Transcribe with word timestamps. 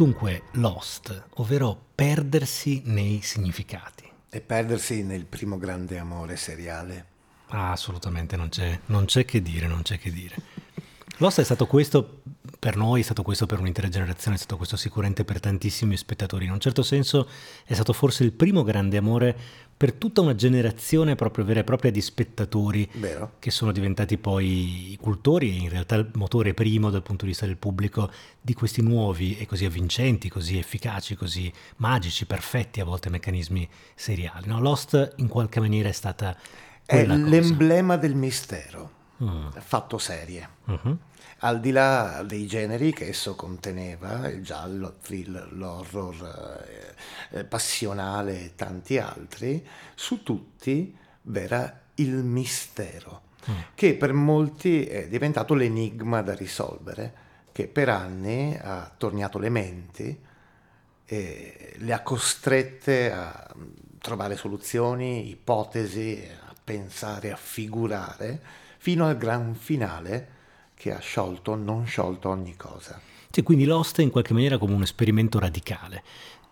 Dunque, 0.00 0.44
Lost, 0.52 1.24
ovvero 1.34 1.78
perdersi 1.94 2.80
nei 2.86 3.20
significati. 3.22 4.10
E 4.30 4.40
perdersi 4.40 5.02
nel 5.02 5.26
primo 5.26 5.58
grande 5.58 5.98
amore 5.98 6.36
seriale. 6.36 7.04
Ah, 7.48 7.72
assolutamente, 7.72 8.34
non 8.34 8.48
c'è, 8.48 8.80
non 8.86 9.04
c'è 9.04 9.26
che 9.26 9.42
dire, 9.42 9.66
non 9.66 9.82
c'è 9.82 9.98
che 9.98 10.10
dire. 10.10 10.36
Lost 11.18 11.40
è 11.40 11.44
stato 11.44 11.66
questo 11.66 12.22
per 12.58 12.76
noi, 12.76 13.00
è 13.00 13.04
stato 13.04 13.22
questo 13.22 13.44
per 13.44 13.60
un'intera 13.60 13.90
generazione, 13.90 14.36
è 14.36 14.38
stato 14.38 14.56
questo 14.56 14.78
sicuramente 14.78 15.24
per 15.24 15.38
tantissimi 15.38 15.98
spettatori. 15.98 16.46
In 16.46 16.52
un 16.52 16.60
certo 16.60 16.82
senso 16.82 17.28
è 17.66 17.74
stato 17.74 17.92
forse 17.92 18.24
il 18.24 18.32
primo 18.32 18.62
grande 18.62 18.96
amore 18.96 19.36
per 19.80 19.94
tutta 19.94 20.20
una 20.20 20.34
generazione 20.34 21.14
proprio 21.14 21.42
vera 21.42 21.60
e 21.60 21.64
propria 21.64 21.90
di 21.90 22.02
spettatori 22.02 22.86
Vero. 22.96 23.36
che 23.38 23.50
sono 23.50 23.72
diventati 23.72 24.18
poi 24.18 24.92
i 24.92 24.98
cultori 25.00 25.48
e 25.48 25.54
in 25.54 25.70
realtà 25.70 25.94
il 25.94 26.10
motore 26.16 26.52
primo 26.52 26.90
dal 26.90 27.00
punto 27.00 27.24
di 27.24 27.30
vista 27.30 27.46
del 27.46 27.56
pubblico 27.56 28.10
di 28.42 28.52
questi 28.52 28.82
nuovi 28.82 29.38
e 29.38 29.46
così 29.46 29.64
avvincenti, 29.64 30.28
così 30.28 30.58
efficaci, 30.58 31.14
così 31.14 31.50
magici, 31.76 32.26
perfetti 32.26 32.80
a 32.80 32.84
volte 32.84 33.08
meccanismi 33.08 33.66
seriali. 33.94 34.48
No? 34.48 34.60
Lost 34.60 35.14
in 35.16 35.28
qualche 35.28 35.60
maniera 35.60 35.88
è 35.88 35.92
stata... 35.92 36.36
È 36.84 36.96
quella 36.96 37.14
cosa. 37.14 37.26
l'emblema 37.26 37.96
del 37.96 38.14
mistero, 38.14 38.90
Mm. 39.22 39.48
fatto 39.58 39.98
serie. 39.98 40.48
Mhm. 40.64 40.98
Al 41.42 41.60
di 41.60 41.70
là 41.70 42.22
dei 42.26 42.46
generi 42.46 42.92
che 42.92 43.08
esso 43.08 43.34
conteneva, 43.34 44.28
il 44.28 44.42
giallo, 44.42 44.88
il 44.88 44.94
thriller, 45.00 45.52
l'horror, 45.52 46.64
eh, 46.66 47.38
eh, 47.38 47.44
passionale 47.44 48.44
e 48.44 48.54
tanti 48.54 48.98
altri, 48.98 49.66
su 49.94 50.22
tutti 50.22 50.94
v'era 51.22 51.80
il 51.96 52.12
mistero, 52.12 53.22
che 53.74 53.94
per 53.94 54.12
molti 54.12 54.84
è 54.84 55.08
diventato 55.08 55.54
l'enigma 55.54 56.20
da 56.22 56.34
risolvere, 56.34 57.14
che 57.52 57.68
per 57.68 57.88
anni 57.88 58.56
ha 58.56 58.84
attorniato 58.84 59.38
le 59.38 59.48
menti 59.48 60.18
e 61.04 61.74
le 61.78 61.92
ha 61.92 62.02
costrette 62.02 63.12
a 63.12 63.54
trovare 63.98 64.36
soluzioni, 64.36 65.28
ipotesi, 65.28 66.22
a 66.46 66.54
pensare, 66.62 67.32
a 67.32 67.36
figurare, 67.36 68.40
fino 68.82 69.06
al 69.06 69.18
gran 69.18 69.54
finale 69.54 70.28
che 70.72 70.90
ha 70.90 71.00
sciolto 71.00 71.54
non 71.54 71.84
sciolto 71.84 72.30
ogni 72.30 72.56
cosa. 72.56 72.98
Sì, 73.30 73.42
quindi 73.42 73.66
Lost 73.66 73.98
è 73.98 74.02
in 74.02 74.08
qualche 74.08 74.32
maniera 74.32 74.56
come 74.56 74.72
un 74.72 74.80
esperimento 74.80 75.38
radicale, 75.38 76.02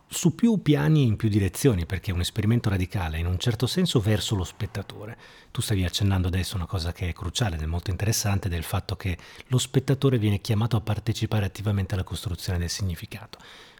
su 0.06 0.34
più 0.34 0.60
piani 0.60 1.00
e 1.00 1.06
in 1.06 1.16
più 1.16 1.30
direzioni, 1.30 1.86
perché 1.86 2.10
è 2.10 2.14
un 2.14 2.20
esperimento 2.20 2.68
radicale 2.68 3.18
in 3.18 3.24
un 3.24 3.38
certo 3.38 3.66
senso 3.66 3.98
verso 3.98 4.36
lo 4.36 4.44
spettatore. 4.44 5.16
Tu 5.50 5.62
stavi 5.62 5.84
accennando 5.84 6.28
adesso 6.28 6.56
una 6.56 6.66
cosa 6.66 6.92
che 6.92 7.08
è 7.08 7.14
cruciale 7.14 7.56
ed 7.56 7.62
è 7.62 7.66
molto 7.66 7.90
interessante, 7.90 8.50
del 8.50 8.62
fatto 8.62 8.94
che 8.94 9.16
lo 9.46 9.56
spettatore 9.56 10.18
viene 10.18 10.42
chiamato 10.42 10.76
a 10.76 10.82
partecipare 10.82 11.46
attivamente 11.46 11.94
alla 11.94 12.04
costruzione 12.04 12.58
del 12.58 12.68
significato. 12.68 13.38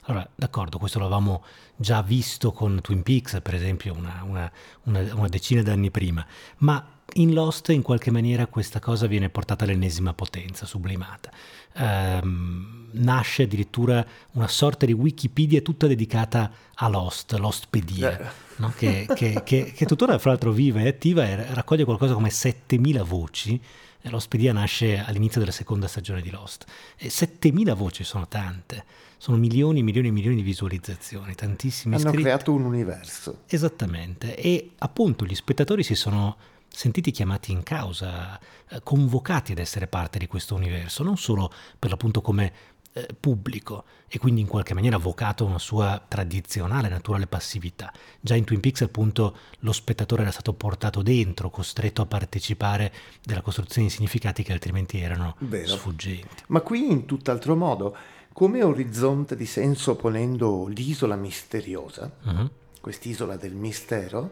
Allora, 0.09 0.27
d'accordo, 0.35 0.79
questo 0.79 0.99
l'avevamo 0.99 1.45
già 1.77 2.01
visto 2.03 2.51
con 2.53 2.81
Twin 2.81 3.03
Peaks, 3.03 3.41
per 3.43 3.55
esempio, 3.55 3.93
una, 3.95 4.23
una- 4.27 4.51
una- 4.85 5.15
una 5.15 5.29
decina 5.29 5.61
d'anni 5.63 5.91
prima, 5.91 6.27
ma 6.59 6.93
in 7.15 7.33
Lost 7.35 7.69
in 7.71 7.83
qualche 7.83 8.11
maniera 8.11 8.47
questa 8.47 8.81
cosa 8.81 9.07
viene 9.07 9.29
portata 9.29 9.65
all'ennesima 9.65 10.15
potenza, 10.15 10.65
sublimata. 10.65 11.31
Ehm, 11.75 12.89
nasce 12.93 13.43
addirittura 13.43 14.05
una 14.33 14.49
sorta 14.49 14.87
di 14.87 14.93
Wikipedia 14.93 15.61
tutta 15.61 15.87
dedicata 15.87 16.51
a 16.75 16.89
Lost, 16.89 17.33
Lostpedia, 17.35 18.19
Eh. 18.19 18.27
no? 18.57 18.73
che, 18.77 19.07
che- 19.15 19.43
che- 19.45 19.73
che 19.75 19.87
tuttora 19.87 20.19
fra 20.19 20.31
l'altro 20.31 20.53
viva 20.53 20.81
e 20.81 20.89
attiva 20.89 21.25
e 21.27 21.53
raccoglie 21.55 21.85
qualcosa 21.85 22.15
come 22.15 22.31
7000 22.31 23.03
voci. 23.03 23.61
Lostpedia 24.03 24.53
nasce 24.55 24.99
all'inizio 25.05 25.39
della 25.41 25.53
seconda 25.53 25.87
stagione 25.87 26.23
di 26.23 26.31
Lost. 26.31 26.65
E 26.97 27.11
7000 27.11 27.75
voci 27.75 28.05
sono 28.05 28.27
tante, 28.27 28.85
sono 29.19 29.37
milioni 29.37 29.81
e 29.81 29.83
milioni 29.83 30.09
e 30.09 30.13
milioni 30.13 30.37
di 30.37 30.43
visualizzazioni, 30.43 31.35
tantissimi 31.35 31.95
Hanno 31.95 32.05
iscritti. 32.05 32.23
creato 32.23 32.53
un 32.53 32.65
universo. 32.65 33.43
Esattamente, 33.47 34.37
e 34.37 34.71
appunto 34.79 35.25
gli 35.27 35.35
spettatori 35.35 35.83
si 35.83 35.95
sono 35.95 36.37
sentiti 36.69 37.11
chiamati 37.11 37.51
in 37.51 37.63
causa, 37.63 38.39
eh, 38.69 38.81
convocati 38.83 39.53
ad 39.53 39.59
essere 39.59 39.87
parte 39.89 40.19
di 40.19 40.27
questo 40.27 40.55
universo, 40.55 41.03
non 41.03 41.17
solo 41.17 41.53
per 41.79 41.91
l'appunto 41.91 42.21
come 42.21 42.53
eh, 42.93 43.09
pubblico 43.19 43.85
e 44.09 44.19
quindi 44.19 44.41
in 44.41 44.47
qualche 44.47 44.75
maniera 44.75 44.97
avvocato 44.97 45.45
una 45.45 45.59
sua 45.59 46.03
tradizionale, 46.07 46.89
naturale 46.89 47.27
passività. 47.27 47.93
Già 48.21 48.35
in 48.35 48.45
Twin 48.45 48.61
Peaks 48.61 48.83
appunto 48.83 49.37
lo 49.61 49.73
spettatore 49.73 50.23
era 50.23 50.31
stato 50.31 50.55
portato 50.55 51.03
dentro, 51.03 51.51
costretto 51.51 52.03
a 52.03 52.07
partecipare 52.07 52.93
della 53.23 53.43
costruzione 53.43 53.89
di 53.89 53.93
significati 53.93 54.43
che 54.43 54.53
altrimenti 54.53 54.99
erano 55.01 55.37
Vero. 55.41 55.67
sfuggenti. 55.69 56.45
Ma 56.49 56.61
qui 56.61 56.91
in 56.91 57.05
tutt'altro 57.05 57.57
modo, 57.57 57.97
come 58.33 58.63
orizzonte 58.63 59.37
di 59.37 59.47
senso 59.47 59.97
ponendo 59.97 60.67
l'isola 60.67 61.17
misteriosa, 61.17 62.11
Mhm. 62.23 62.51
quest'isola 62.81 63.37
del 63.37 63.55
mistero, 63.55 64.31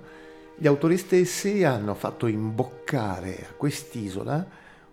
gli 0.57 0.67
autori 0.67 0.97
stessi 0.97 1.65
hanno 1.65 1.95
fatto 1.95 2.27
imboccare 2.27 3.47
a 3.51 3.53
quest'isola 3.55 4.47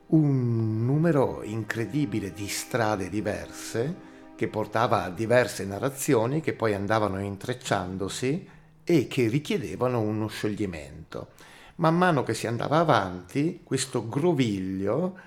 un 0.08 0.86
numero 0.86 1.42
incredibile 1.44 2.34
di 2.34 2.48
strade 2.48 3.10
diverse 3.10 4.12
che 4.36 4.48
portava 4.48 5.04
a 5.04 5.10
diverse 5.10 5.64
narrazioni 5.64 6.42
che 6.42 6.54
poi 6.54 6.74
andavano 6.74 7.20
intrecciandosi 7.22 8.50
e 8.84 9.08
che 9.08 9.28
richiedevano 9.28 10.02
uno 10.02 10.28
scioglimento. 10.28 11.30
Man 11.76 11.98
mano 11.98 12.24
che 12.24 12.34
si 12.34 12.46
andava 12.48 12.80
avanti, 12.80 13.62
questo 13.64 14.08
groviglio 14.10 15.18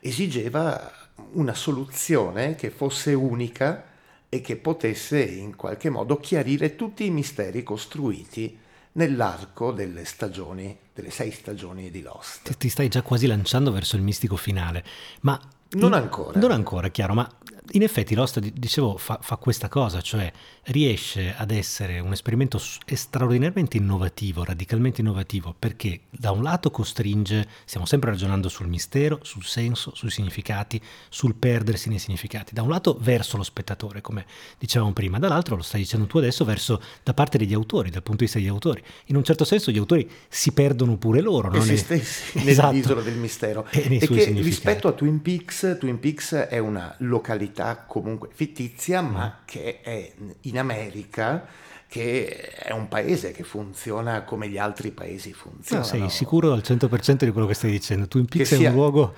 esigeva 0.00 0.92
una 1.32 1.54
soluzione 1.54 2.54
che 2.54 2.70
fosse 2.70 3.12
unica 3.14 3.84
e 4.28 4.40
che 4.40 4.56
potesse 4.56 5.22
in 5.22 5.56
qualche 5.56 5.90
modo 5.90 6.18
chiarire 6.18 6.76
tutti 6.76 7.04
i 7.04 7.10
misteri 7.10 7.62
costruiti 7.62 8.58
nell'arco 8.92 9.72
delle 9.72 10.04
stagioni, 10.04 10.76
delle 10.92 11.10
sei 11.10 11.30
stagioni 11.30 11.90
di 11.90 12.02
Lost. 12.02 12.56
Ti, 12.56 12.68
stai 12.68 12.88
già 12.88 13.02
quasi 13.02 13.26
lanciando 13.26 13.70
verso 13.70 13.96
il 13.96 14.02
mistico 14.02 14.36
finale, 14.36 14.84
ma... 15.20 15.40
Non 15.68 15.92
ancora. 15.92 16.38
Non 16.38 16.52
ancora, 16.52 16.88
chiaro, 16.88 17.14
ma 17.14 17.28
in 17.72 17.82
effetti 17.82 18.14
Lost, 18.14 18.38
di- 18.38 18.52
dicevo, 18.54 18.96
fa, 18.96 19.18
fa 19.20 19.36
questa 19.36 19.68
cosa, 19.68 20.00
cioè 20.00 20.30
riesce 20.64 21.34
ad 21.36 21.50
essere 21.50 22.00
un 22.00 22.12
esperimento 22.12 22.58
straordinariamente 22.58 23.76
innovativo, 23.76 24.44
radicalmente 24.44 25.00
innovativo, 25.00 25.54
perché 25.58 26.00
da 26.10 26.30
un 26.30 26.42
lato 26.42 26.70
costringe, 26.70 27.46
stiamo 27.64 27.86
sempre 27.86 28.10
ragionando 28.10 28.48
sul 28.48 28.68
mistero, 28.68 29.20
sul 29.22 29.44
senso, 29.44 29.94
sui 29.94 30.10
significati, 30.10 30.80
sul 31.08 31.34
perdersi 31.34 31.88
nei 31.88 31.98
significati, 31.98 32.54
da 32.54 32.62
un 32.62 32.68
lato 32.68 32.96
verso 33.00 33.36
lo 33.36 33.42
spettatore, 33.42 34.00
come 34.00 34.26
dicevamo 34.58 34.92
prima, 34.92 35.18
dall'altro, 35.18 35.56
lo 35.56 35.62
stai 35.62 35.80
dicendo 35.80 36.06
tu 36.06 36.18
adesso, 36.18 36.44
verso 36.44 36.80
da 37.02 37.14
parte 37.14 37.38
degli 37.38 37.54
autori, 37.54 37.90
dal 37.90 38.02
punto 38.02 38.18
di 38.18 38.24
vista 38.24 38.38
degli 38.38 38.48
autori. 38.48 38.82
In 39.06 39.16
un 39.16 39.24
certo 39.24 39.44
senso 39.44 39.70
gli 39.70 39.78
autori 39.78 40.08
si 40.28 40.52
perdono 40.52 40.96
pure 40.96 41.20
loro, 41.20 41.50
no? 41.50 41.60
se 41.62 41.76
stessi 41.76 42.38
Esatto. 42.46 42.72
nell'isola 42.72 43.00
del 43.02 43.16
mistero. 43.16 43.66
E 43.70 43.98
E 44.00 44.06
che 44.06 44.24
rispetto 44.40 44.88
a 44.88 44.92
Twin 44.92 45.22
Peaks, 45.22 45.76
Twin 45.78 45.98
Peaks 45.98 46.34
è 46.34 46.58
una 46.58 46.94
località 46.98 47.55
comunque 47.86 48.28
fittizia, 48.32 49.00
Mm. 49.02 49.10
ma 49.12 49.38
che 49.44 49.80
è 49.82 50.12
in 50.42 50.58
America, 50.58 51.46
che 51.88 52.28
è 52.52 52.72
un 52.72 52.88
paese 52.88 53.32
che 53.32 53.42
funziona 53.44 54.22
come 54.22 54.48
gli 54.48 54.58
altri 54.58 54.90
paesi 54.90 55.30
No, 55.30 55.36
funzionano. 55.36 55.86
sei 55.86 56.10
sicuro 56.10 56.52
al 56.52 56.62
100% 56.64 57.24
di 57.24 57.30
quello 57.32 57.46
che 57.46 57.54
stai 57.54 57.70
dicendo. 57.70 58.08
Twin 58.08 58.26
Peaks 58.26 58.48
Che 58.48 58.54
è 58.56 58.58
sia- 58.58 58.68
un 58.70 58.74
luogo 58.74 59.14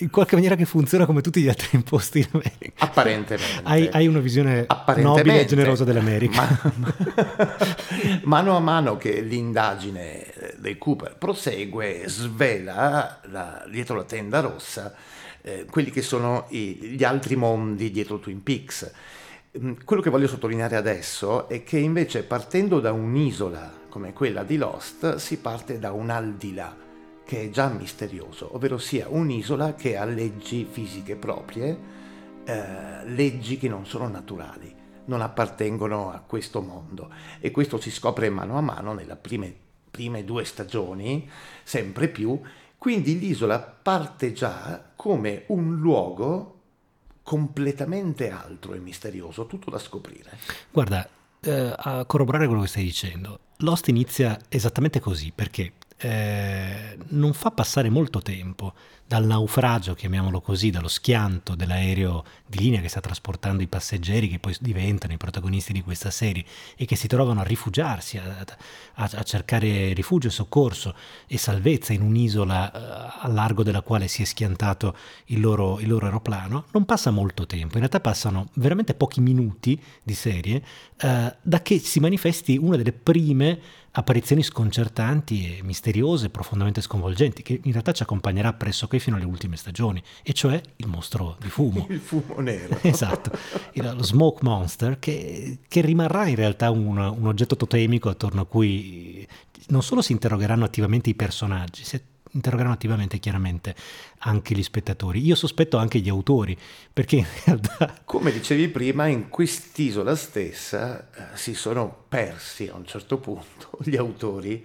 in 0.00 0.10
qualche 0.10 0.34
maniera 0.34 0.56
che 0.56 0.66
funziona 0.66 1.06
come 1.06 1.22
tutti 1.22 1.40
gli 1.40 1.48
altri 1.48 1.78
posti 1.82 2.18
in 2.18 2.28
America. 2.32 2.84
Apparentemente. 2.84 3.60
Hai, 3.64 3.88
hai 3.90 4.06
una 4.06 4.18
visione 4.20 4.66
nobile 4.96 5.40
e 5.40 5.44
generosa 5.46 5.84
dell'America. 5.84 6.72
Ma- 6.76 6.94
mano 8.24 8.56
a 8.56 8.60
mano 8.60 8.96
che 8.96 9.20
l'indagine 9.20 10.32
del 10.58 10.76
Cooper 10.78 11.16
prosegue, 11.16 12.04
svela 12.06 13.20
la- 13.30 13.64
dietro 13.70 13.96
la 13.96 14.04
tenda 14.04 14.40
rossa 14.40 14.94
eh, 15.46 15.64
quelli 15.70 15.90
che 15.90 16.02
sono 16.02 16.46
i- 16.48 16.74
gli 16.96 17.04
altri 17.04 17.36
mondi 17.36 17.92
dietro 17.92 18.18
Twin 18.18 18.42
Peaks. 18.42 18.92
Mm, 19.58 19.74
Quello 19.84 20.02
che 20.02 20.10
voglio 20.10 20.26
sottolineare 20.26 20.74
adesso 20.74 21.48
è 21.48 21.62
che 21.62 21.78
invece 21.78 22.24
partendo 22.24 22.80
da 22.80 22.90
un'isola 22.92 23.84
come 23.88 24.12
quella 24.12 24.42
di 24.42 24.56
Lost 24.56 25.14
si 25.16 25.38
parte 25.38 25.78
da 25.78 25.92
un 25.92 26.10
al 26.10 26.34
di 26.34 26.52
là 26.52 26.76
che 27.24 27.44
è 27.44 27.50
già 27.50 27.68
misterioso, 27.68 28.54
ovvero 28.54 28.76
sia 28.78 29.06
un'isola 29.08 29.74
che 29.74 29.96
ha 29.96 30.04
leggi 30.04 30.66
fisiche 30.68 31.14
proprie, 31.16 31.78
eh, 32.44 33.04
leggi 33.06 33.56
che 33.56 33.68
non 33.68 33.86
sono 33.86 34.08
naturali, 34.08 34.72
non 35.06 35.20
appartengono 35.20 36.10
a 36.10 36.22
questo 36.26 36.60
mondo 36.60 37.08
e 37.40 37.50
questo 37.52 37.80
si 37.80 37.90
scopre 37.90 38.30
mano 38.30 38.58
a 38.58 38.60
mano 38.60 38.92
nelle 38.94 39.16
prime, 39.16 39.52
prime 39.90 40.24
due 40.24 40.44
stagioni, 40.44 41.28
sempre 41.62 42.08
più, 42.08 42.40
quindi 42.78 43.18
l'isola 43.18 43.58
parte 43.58 44.32
già 44.32 44.92
come 44.94 45.44
un 45.48 45.76
luogo 45.76 46.52
completamente 47.22 48.30
altro 48.30 48.74
e 48.74 48.78
misterioso, 48.78 49.46
tutto 49.46 49.70
da 49.70 49.78
scoprire. 49.78 50.38
Guarda, 50.70 51.08
eh, 51.40 51.74
a 51.76 52.04
corroborare 52.04 52.46
quello 52.46 52.62
che 52.62 52.68
stai 52.68 52.84
dicendo, 52.84 53.40
Lost 53.58 53.88
inizia 53.88 54.38
esattamente 54.48 55.00
così, 55.00 55.32
perché 55.34 55.72
eh, 55.98 56.98
non 57.08 57.32
fa 57.32 57.50
passare 57.50 57.88
molto 57.88 58.20
tempo 58.20 58.74
dal 59.06 59.24
naufragio, 59.24 59.94
chiamiamolo 59.94 60.40
così, 60.40 60.70
dallo 60.70 60.88
schianto 60.88 61.54
dell'aereo 61.54 62.24
di 62.44 62.58
linea 62.58 62.80
che 62.80 62.88
sta 62.88 63.00
trasportando 63.00 63.62
i 63.62 63.68
passeggeri 63.68 64.28
che 64.28 64.40
poi 64.40 64.56
diventano 64.58 65.12
i 65.12 65.16
protagonisti 65.16 65.72
di 65.72 65.80
questa 65.80 66.10
serie 66.10 66.44
e 66.76 66.86
che 66.86 66.96
si 66.96 67.06
trovano 67.06 67.40
a 67.40 67.44
rifugiarsi, 67.44 68.18
a, 68.18 68.44
a, 68.94 69.10
a 69.12 69.22
cercare 69.22 69.92
rifugio, 69.92 70.28
soccorso 70.28 70.94
e 71.28 71.38
salvezza 71.38 71.92
in 71.92 72.02
un'isola 72.02 72.72
uh, 72.74 73.26
a 73.26 73.28
largo 73.28 73.62
della 73.62 73.82
quale 73.82 74.08
si 74.08 74.22
è 74.22 74.24
schiantato 74.24 74.96
il 75.26 75.40
loro, 75.40 75.78
il 75.78 75.86
loro, 75.88 76.06
aeroplano, 76.06 76.64
non 76.72 76.84
passa 76.84 77.12
molto 77.12 77.46
tempo, 77.46 77.74
in 77.74 77.78
realtà 77.78 78.00
passano 78.00 78.48
veramente 78.54 78.94
pochi 78.94 79.20
minuti 79.20 79.80
di 80.02 80.14
serie 80.14 80.62
uh, 81.02 81.32
da 81.40 81.62
che 81.62 81.78
si 81.78 82.00
manifesti 82.00 82.56
una 82.56 82.76
delle 82.76 82.92
prime 82.92 83.84
apparizioni 83.98 84.42
sconcertanti 84.42 85.56
e 85.56 85.62
misteriose, 85.62 86.28
profondamente 86.28 86.82
sconvolgenti, 86.82 87.42
che 87.42 87.60
in 87.62 87.72
realtà 87.72 87.92
ci 87.92 88.02
accompagnerà 88.02 88.52
pressoché 88.52 88.98
fino 88.98 89.16
alle 89.16 89.24
ultime 89.24 89.56
stagioni, 89.56 90.02
e 90.22 90.32
cioè 90.34 90.60
il 90.76 90.86
mostro 90.86 91.36
di 91.40 91.48
fumo. 91.48 91.86
Il 91.96 92.00
fumo 92.00 92.40
nero. 92.40 92.78
esatto, 92.82 93.30
il, 93.72 93.94
lo 93.96 94.02
smoke 94.02 94.40
monster, 94.42 94.98
che, 94.98 95.58
che 95.66 95.80
rimarrà 95.80 96.26
in 96.26 96.34
realtà 96.34 96.70
un, 96.70 96.98
un 96.98 97.26
oggetto 97.26 97.56
totemico 97.56 98.08
attorno 98.08 98.42
a 98.42 98.46
cui 98.46 99.26
non 99.68 99.82
solo 99.82 100.02
si 100.02 100.12
interrogheranno 100.12 100.64
attivamente 100.64 101.10
i 101.10 101.14
personaggi, 101.14 101.84
si 101.84 102.00
interrogheranno 102.36 102.74
attivamente 102.74 103.18
chiaramente 103.18 103.74
anche 104.18 104.54
gli 104.54 104.62
spettatori. 104.62 105.24
Io 105.24 105.34
sospetto 105.34 105.76
anche 105.78 105.98
gli 105.98 106.08
autori, 106.08 106.56
perché 106.92 107.16
in 107.16 107.26
realtà... 107.44 108.00
Come 108.04 108.30
dicevi 108.30 108.68
prima, 108.68 109.06
in 109.06 109.28
quest'isola 109.28 110.14
stessa 110.14 111.08
eh, 111.10 111.36
si 111.36 111.54
sono 111.54 112.04
persi 112.08 112.68
a 112.68 112.76
un 112.76 112.86
certo 112.86 113.18
punto 113.18 113.70
gli 113.82 113.96
autori 113.96 114.64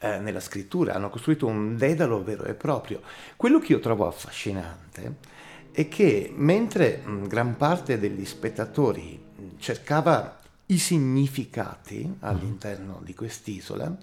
eh, 0.00 0.18
nella 0.18 0.40
scrittura, 0.40 0.94
hanno 0.94 1.10
costruito 1.10 1.46
un 1.46 1.76
dedalo 1.76 2.24
vero 2.24 2.44
e 2.44 2.54
proprio. 2.54 3.02
Quello 3.36 3.58
che 3.58 3.72
io 3.72 3.80
trovo 3.80 4.06
affascinante 4.06 5.38
è 5.72 5.88
che 5.88 6.32
mentre 6.34 7.02
mh, 7.04 7.26
gran 7.28 7.56
parte 7.56 7.98
degli 7.98 8.24
spettatori 8.24 9.28
cercava 9.58 10.38
i 10.66 10.78
significati 10.78 12.16
all'interno 12.20 13.00
di 13.04 13.14
quest'isola, 13.14 13.96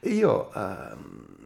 io 0.00 0.52
eh, 0.54 0.96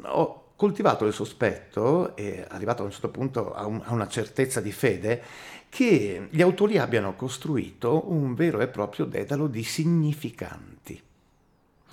ho 0.02 0.41
coltivato 0.62 1.06
il 1.06 1.12
sospetto, 1.12 2.14
e 2.14 2.46
arrivato 2.48 2.82
a 2.82 2.84
un 2.84 2.92
certo 2.92 3.08
punto 3.08 3.52
a, 3.52 3.66
un, 3.66 3.82
a 3.84 3.92
una 3.92 4.06
certezza 4.06 4.60
di 4.60 4.70
fede, 4.70 5.20
che 5.68 6.28
gli 6.30 6.40
autori 6.40 6.78
abbiano 6.78 7.16
costruito 7.16 8.12
un 8.12 8.34
vero 8.34 8.60
e 8.60 8.68
proprio 8.68 9.06
dedalo 9.06 9.48
di 9.48 9.64
significanti. 9.64 11.02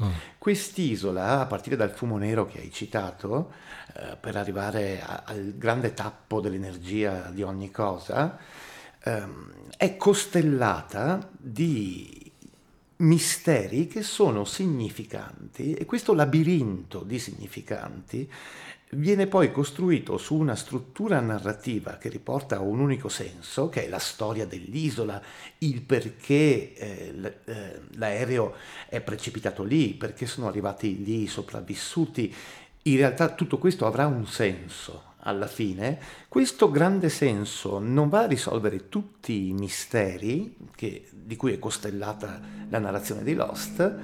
Mm. 0.04 0.12
Quest'isola, 0.38 1.40
a 1.40 1.48
partire 1.48 1.76
dal 1.78 1.90
fumo 1.90 2.20
nero 2.20 2.46
che 2.46 2.60
hai 2.60 2.72
citato, 2.72 3.54
eh, 3.96 4.16
per 4.20 4.36
arrivare 4.36 5.02
a, 5.02 5.24
al 5.26 5.56
grande 5.58 5.96
tappo 5.96 6.40
dell'energia 6.40 7.32
di 7.34 7.42
ogni 7.42 7.72
cosa, 7.72 8.38
ehm, 9.04 9.52
è 9.78 9.98
costellata 9.98 11.28
di 11.36 12.29
misteri 13.00 13.88
che 13.88 14.02
sono 14.02 14.44
significanti 14.44 15.74
e 15.74 15.86
questo 15.86 16.14
labirinto 16.14 17.04
di 17.04 17.18
significanti 17.18 18.30
viene 18.94 19.28
poi 19.28 19.52
costruito 19.52 20.18
su 20.18 20.36
una 20.36 20.56
struttura 20.56 21.20
narrativa 21.20 21.98
che 21.98 22.10
riporta 22.10 22.58
a 22.58 22.62
un 22.62 22.80
unico 22.80 23.08
senso, 23.08 23.70
che 23.70 23.86
è 23.86 23.88
la 23.88 24.00
storia 24.00 24.48
dell'isola, 24.48 25.22
il 25.60 25.82
perché 25.82 26.74
eh, 26.74 27.38
eh 27.46 27.80
l'aereo 27.92 28.56
è 28.88 29.00
precipitato 29.00 29.64
lì, 29.64 29.94
perché 29.94 30.26
sono 30.26 30.48
arrivati 30.48 31.04
lì 31.04 31.28
sopravvissuti. 31.28 32.34
In 32.84 32.98
realtà 32.98 33.30
tutto 33.30 33.60
questo 33.60 33.86
avrà 33.86 34.08
un 34.08 34.26
senso 34.26 35.09
alla 35.22 35.48
fine, 35.48 36.00
questo 36.28 36.72
grande 36.72 37.10
senso 37.10 37.80
non 37.80 38.10
va 38.10 38.22
a 38.22 38.28
risolvere 38.28 38.90
tutti 38.90 39.48
i 39.48 39.54
misteri 39.54 40.56
che, 40.76 41.08
di 41.12 41.36
cui 41.36 41.54
è 41.54 41.60
costellata 41.60 42.40
la 42.70 42.80
narrazione 42.80 43.24
di 43.24 43.34
Lost, 43.34 43.96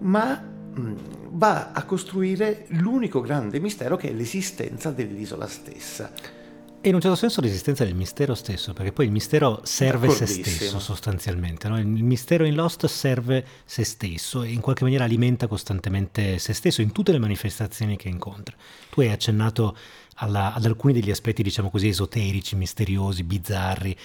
ma 0.00 0.58
va 0.72 1.72
a 1.72 1.84
costruire 1.84 2.66
l'unico 2.68 3.20
grande 3.20 3.58
mistero 3.58 3.96
che 3.96 4.10
è 4.10 4.12
l'esistenza 4.12 4.90
dell'isola 4.90 5.46
stessa. 5.46 6.38
E 6.82 6.88
in 6.88 6.94
un 6.94 7.00
certo 7.02 7.16
senso 7.16 7.42
l'esistenza 7.42 7.84
del 7.84 7.94
mistero 7.94 8.34
stesso, 8.34 8.72
perché 8.72 8.90
poi 8.90 9.04
il 9.04 9.10
mistero 9.10 9.60
serve 9.64 10.08
se 10.08 10.24
stesso 10.24 10.78
sostanzialmente. 10.78 11.68
No? 11.68 11.78
Il 11.78 11.86
mistero 11.86 12.46
in 12.46 12.54
Lost 12.54 12.86
serve 12.86 13.44
se 13.66 13.84
stesso 13.84 14.42
e 14.42 14.50
in 14.50 14.62
qualche 14.62 14.84
maniera 14.84 15.04
alimenta 15.04 15.46
costantemente 15.46 16.38
se 16.38 16.54
stesso 16.54 16.80
in 16.80 16.92
tutte 16.92 17.12
le 17.12 17.18
manifestazioni 17.18 17.98
che 17.98 18.08
incontra. 18.08 18.56
Tu 18.88 19.02
hai 19.02 19.10
accennato 19.10 19.76
alla, 20.16 20.54
ad 20.54 20.64
alcuni 20.64 20.94
degli 20.94 21.10
aspetti, 21.10 21.42
diciamo 21.42 21.68
così, 21.68 21.88
esoterici, 21.88 22.56
misteriosi, 22.56 23.24
bizzarri. 23.24 23.96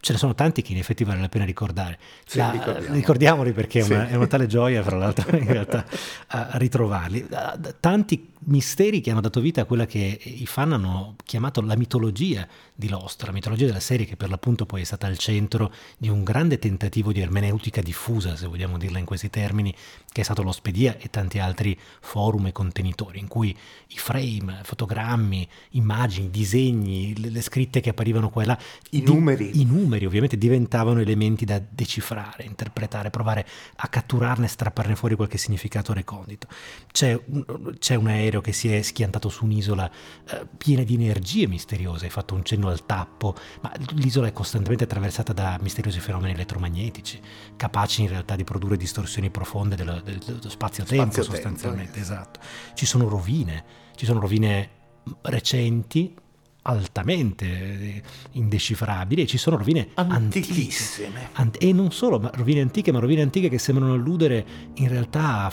Ce 0.00 0.12
ne 0.12 0.18
sono 0.18 0.34
tanti 0.34 0.62
che 0.62 0.72
in 0.72 0.78
effetti 0.78 1.02
vale 1.04 1.20
la 1.20 1.28
pena 1.28 1.44
ricordare. 1.44 1.98
Sì, 2.24 2.38
la, 2.38 2.50
ricordiamo. 2.50 2.94
ricordiamoli 2.94 3.52
perché 3.52 3.82
sì. 3.82 3.92
è, 3.92 3.94
una, 3.96 4.08
è, 4.08 4.14
una, 4.14 4.26
tale 4.26 4.46
gioia, 4.46 4.82
fra 4.82 4.96
l'altro, 4.96 5.36
in 5.36 5.46
realtà, 5.46 5.84
ritrovarli. 6.58 7.26
Tanti 7.80 8.30
misteri 8.44 9.00
che 9.00 9.10
hanno 9.10 9.20
dato 9.20 9.40
vita 9.40 9.62
a 9.62 9.64
quella 9.64 9.86
che 9.86 10.20
i 10.22 10.46
fan 10.46 10.72
hanno 10.72 11.16
chiamato 11.24 11.60
la 11.60 11.76
mitologia 11.76 12.46
di 12.72 12.88
Lost, 12.88 13.24
la 13.24 13.32
mitologia 13.32 13.66
della 13.66 13.80
serie 13.80 14.06
che 14.06 14.16
per 14.16 14.30
l'appunto 14.30 14.64
poi 14.64 14.82
è 14.82 14.84
stata 14.84 15.08
al 15.08 15.18
centro 15.18 15.72
di 15.96 16.08
un 16.08 16.22
grande 16.22 16.58
tentativo 16.60 17.12
di 17.12 17.20
ermeneutica 17.20 17.82
diffusa, 17.82 18.36
se 18.36 18.46
vogliamo 18.46 18.78
dirla 18.78 18.98
in 18.98 19.04
questi 19.04 19.30
termini, 19.30 19.74
che 20.10 20.20
è 20.20 20.24
stato 20.24 20.42
l'Ospedia 20.42 20.96
e 20.98 21.10
tanti 21.10 21.40
altri 21.40 21.78
forum 22.00 22.46
e 22.46 22.52
contenitori, 22.52 23.18
in 23.18 23.26
cui 23.26 23.50
i 23.88 23.98
frame, 23.98 24.60
fotogrammi, 24.62 25.48
immagini, 25.70 26.30
disegni, 26.30 27.18
le, 27.18 27.30
le 27.30 27.42
scritte 27.42 27.80
che 27.80 27.90
apparivano 27.90 28.30
qua 28.30 28.44
e 28.44 28.46
là, 28.46 28.58
i 28.90 29.02
di, 29.02 29.12
numeri. 29.12 29.60
I 29.60 29.64
numeri 29.64 29.87
ovviamente 29.96 30.36
diventavano 30.36 31.00
elementi 31.00 31.44
da 31.44 31.60
decifrare, 31.60 32.44
interpretare, 32.44 33.10
provare 33.10 33.46
a 33.76 33.88
catturarne, 33.88 34.46
strapparne 34.46 34.96
fuori 34.96 35.16
qualche 35.16 35.38
significato 35.38 35.92
recondito. 35.92 36.46
C'è, 36.90 37.18
c'è 37.78 37.94
un 37.94 38.06
aereo 38.06 38.40
che 38.40 38.52
si 38.52 38.72
è 38.72 38.82
schiantato 38.82 39.28
su 39.28 39.44
un'isola 39.44 39.90
eh, 40.30 40.46
piena 40.56 40.82
di 40.82 40.94
energie 40.94 41.46
misteriose, 41.46 42.06
hai 42.06 42.10
fatto 42.10 42.34
un 42.34 42.44
cenno 42.44 42.68
al 42.68 42.86
tappo, 42.86 43.34
ma 43.62 43.72
l'isola 43.94 44.26
è 44.26 44.32
costantemente 44.32 44.84
attraversata 44.84 45.32
da 45.32 45.58
misteriosi 45.60 46.00
fenomeni 46.00 46.32
elettromagnetici, 46.32 47.20
capaci 47.56 48.02
in 48.02 48.08
realtà 48.08 48.36
di 48.36 48.44
produrre 48.44 48.76
distorsioni 48.76 49.30
profonde 49.30 49.76
dello, 49.76 50.00
dello 50.00 50.48
spazio-tempo 50.48 51.12
spazio 51.12 51.22
sostanzialmente, 51.22 52.00
esatto. 52.00 52.40
Ci 52.74 52.86
sono 52.86 53.08
rovine, 53.08 53.64
ci 53.94 54.04
sono 54.04 54.20
rovine 54.20 54.70
recenti, 55.22 56.14
altamente 56.68 58.02
indecifrabili 58.32 59.22
e 59.22 59.26
ci 59.26 59.38
sono 59.38 59.56
rovine 59.56 59.88
antichissime 59.94 61.30
antiche. 61.32 61.66
e 61.66 61.72
non 61.72 61.90
solo 61.92 62.18
ma 62.18 62.30
rovine 62.34 62.60
antiche 62.60 62.92
ma 62.92 62.98
rovine 62.98 63.22
antiche 63.22 63.48
che 63.48 63.58
sembrano 63.58 63.94
alludere 63.94 64.44
in 64.74 64.88
realtà 64.88 65.44
a 65.46 65.50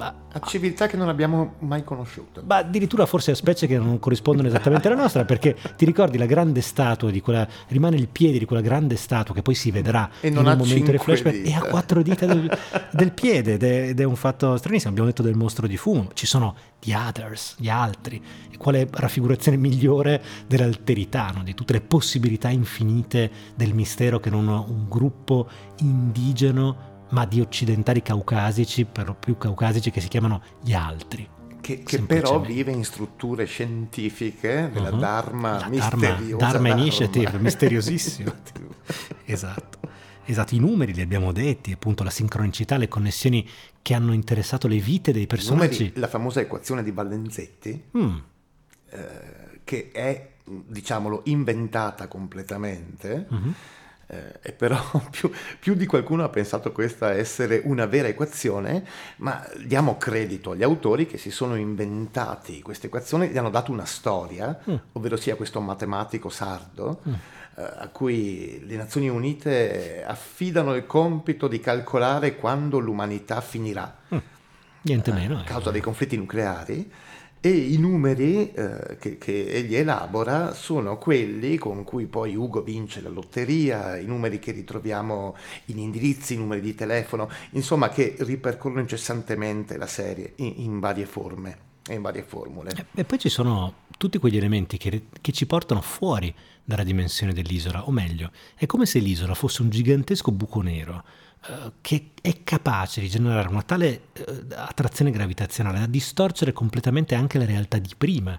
forse 0.00 0.28
a 0.32 0.40
civiltà 0.46 0.86
che 0.86 0.96
non 0.96 1.08
abbiamo 1.08 1.54
mai 1.60 1.84
conosciuto. 1.84 2.42
Ma 2.46 2.56
addirittura 2.56 3.04
forse 3.06 3.32
a 3.32 3.34
specie 3.34 3.66
che 3.66 3.76
non 3.78 3.98
corrispondono 3.98 4.48
esattamente 4.48 4.88
alla 4.88 4.96
nostra, 4.96 5.24
perché 5.24 5.56
ti 5.76 5.84
ricordi 5.84 6.18
la 6.18 6.26
grande 6.26 6.60
statua 6.60 7.10
di 7.10 7.20
quella, 7.20 7.46
rimane 7.68 7.96
il 7.96 8.08
piede 8.08 8.38
di 8.38 8.44
quella 8.44 8.62
grande 8.62 8.96
statua 8.96 9.34
che 9.34 9.42
poi 9.42 9.54
si 9.54 9.70
vedrà 9.70 10.08
e 10.20 10.30
non 10.30 10.44
in 10.44 10.52
un 10.52 10.58
momento 10.58 10.90
di 10.90 10.98
flashback 10.98 11.36
dita. 11.36 11.48
e 11.48 11.54
ha 11.54 11.68
quattro 11.68 12.02
dita 12.02 12.26
del, 12.26 12.58
del 12.92 13.12
piede 13.12 13.54
ed 13.54 13.62
è, 13.62 13.88
ed 13.88 14.00
è, 14.00 14.04
un 14.04 14.16
fatto 14.16 14.56
stranissimo. 14.56 14.90
Abbiamo 14.90 15.08
detto 15.08 15.22
del 15.22 15.34
mostro 15.34 15.66
di 15.66 15.76
fumo, 15.76 16.10
ci 16.14 16.26
sono 16.26 16.54
gli 16.80 16.92
others, 16.92 17.56
gli 17.58 17.68
altri. 17.68 18.22
E 18.50 18.56
quale 18.56 18.88
raffigurazione 18.90 19.56
migliore 19.56 20.22
dell'alterità, 20.46 21.32
no? 21.34 21.42
di 21.42 21.54
tutte 21.54 21.72
le 21.72 21.80
possibilità 21.80 22.48
infinite 22.48 23.30
del 23.54 23.74
mistero 23.74 24.20
che 24.20 24.30
non 24.30 24.46
un 24.48 24.86
gruppo 24.88 25.48
indigeno 25.78 26.89
ma 27.10 27.24
di 27.24 27.40
occidentali 27.40 28.02
caucasici, 28.02 28.84
per 28.84 29.06
lo 29.06 29.14
più 29.14 29.36
caucasici, 29.36 29.90
che 29.90 30.00
si 30.00 30.08
chiamano 30.08 30.42
gli 30.62 30.72
altri. 30.72 31.28
Che, 31.60 31.82
che 31.82 32.00
però 32.02 32.40
vive 32.40 32.72
in 32.72 32.84
strutture 32.84 33.44
scientifiche 33.44 34.70
della 34.72 34.90
uh-huh. 34.90 34.98
Dharma 34.98 35.58
La 35.58 35.68
misteriosa. 35.68 36.36
Dharma, 36.36 36.36
Dharma 36.36 36.68
Initiative, 36.68 37.38
misteriosissimo. 37.38 38.32
esatto. 39.24 39.78
Esatto, 40.24 40.54
i 40.54 40.60
numeri 40.60 40.94
li 40.94 41.00
abbiamo 41.00 41.32
detti, 41.32 41.72
appunto 41.72 42.04
la 42.04 42.10
sincronicità, 42.10 42.76
le 42.76 42.86
connessioni 42.86 43.48
che 43.82 43.94
hanno 43.94 44.12
interessato 44.12 44.68
le 44.68 44.78
vite 44.78 45.12
dei 45.12 45.26
personaggi. 45.26 45.78
Numeri, 45.78 45.98
la 45.98 46.06
famosa 46.06 46.40
equazione 46.40 46.84
di 46.84 46.92
Valenzetti, 46.92 47.84
mm. 47.98 48.16
eh, 48.90 49.60
che 49.64 49.90
è, 49.90 50.34
diciamolo, 50.44 51.22
inventata 51.24 52.06
completamente. 52.06 53.26
Mm-hmm 53.32 53.50
e 54.42 54.52
però 54.52 54.78
più, 55.10 55.30
più, 55.58 55.74
di 55.74 55.86
qualcuno 55.86 56.24
ha 56.24 56.28
pensato 56.28 56.72
questa 56.72 57.12
essere 57.12 57.62
una 57.64 57.86
vera 57.86 58.08
equazione, 58.08 58.84
ma 59.16 59.46
diamo 59.64 59.96
credito 59.96 60.50
agli 60.50 60.62
autori 60.62 61.06
che 61.06 61.18
si 61.18 61.30
sono 61.30 61.54
inventati 61.54 62.60
questa 62.62 62.86
equazione, 62.86 63.28
gli 63.28 63.38
hanno 63.38 63.50
dato 63.50 63.70
una 63.70 63.84
storia, 63.84 64.58
mm. 64.68 64.74
ovvero 64.92 65.16
sia 65.16 65.36
questo 65.36 65.60
matematico 65.60 66.28
sardo, 66.28 67.02
mm. 67.08 67.12
eh, 67.12 67.62
a 67.62 67.88
cui 67.88 68.62
le 68.66 68.76
Nazioni 68.76 69.08
Unite 69.08 70.04
affidano 70.04 70.74
il 70.74 70.86
compito 70.86 71.46
di 71.46 71.60
calcolare 71.60 72.36
quando 72.36 72.78
l'umanità 72.78 73.40
finirà. 73.40 73.96
Mm. 74.14 74.18
Niente 74.82 75.12
meno. 75.12 75.38
a 75.38 75.44
causa 75.44 75.70
dei 75.70 75.82
conflitti 75.82 76.16
nucleari 76.16 76.90
e 77.42 77.48
i 77.48 77.78
numeri 77.78 78.52
eh, 78.52 78.96
che, 78.98 79.16
che, 79.16 79.46
egli 79.46 79.74
elabora 79.74 80.52
sono 80.52 80.98
quelli 80.98 81.56
con 81.56 81.84
cui 81.84 82.04
poi 82.04 82.34
Ugo 82.36 82.60
vince 82.60 83.00
la 83.00 83.08
lotteria, 83.08 83.96
i 83.96 84.04
numeri 84.04 84.38
che 84.38 84.52
ritroviamo 84.52 85.34
in 85.66 85.78
indirizzi, 85.78 86.34
i 86.34 86.36
numeri 86.36 86.60
di 86.60 86.74
telefono, 86.74 87.30
insomma 87.52 87.88
che 87.88 88.14
ripercorrono 88.18 88.80
incessantemente 88.80 89.78
la 89.78 89.86
serie 89.86 90.34
in, 90.36 90.52
in 90.56 90.80
varie 90.80 91.06
forme 91.06 91.68
e 91.88 91.94
in 91.94 92.02
varie 92.02 92.22
formule. 92.22 92.88
E, 92.94 93.04
poi 93.04 93.18
ci 93.18 93.30
sono 93.30 93.74
tutti 93.96 94.18
quegli 94.18 94.36
elementi 94.36 94.76
che, 94.76 95.04
che 95.20 95.32
ci 95.32 95.46
portano 95.46 95.80
fuori 95.80 96.34
dalla 96.62 96.84
dimensione 96.84 97.32
dell'isola, 97.32 97.86
o 97.86 97.90
meglio, 97.90 98.30
è 98.54 98.66
come 98.66 98.84
se 98.84 98.98
l'isola 98.98 99.34
fosse 99.34 99.62
un 99.62 99.70
gigantesco 99.70 100.30
buco 100.30 100.60
nero 100.60 101.04
che 101.80 102.10
è 102.20 102.42
capace 102.44 103.00
di 103.00 103.08
generare 103.08 103.48
una 103.48 103.62
tale 103.62 104.08
uh, 104.18 104.46
attrazione 104.54 105.10
gravitazionale 105.10 105.78
da 105.78 105.86
distorcere 105.86 106.52
completamente 106.52 107.14
anche 107.14 107.38
la 107.38 107.46
realtà 107.46 107.78
di 107.78 107.94
prima, 107.96 108.38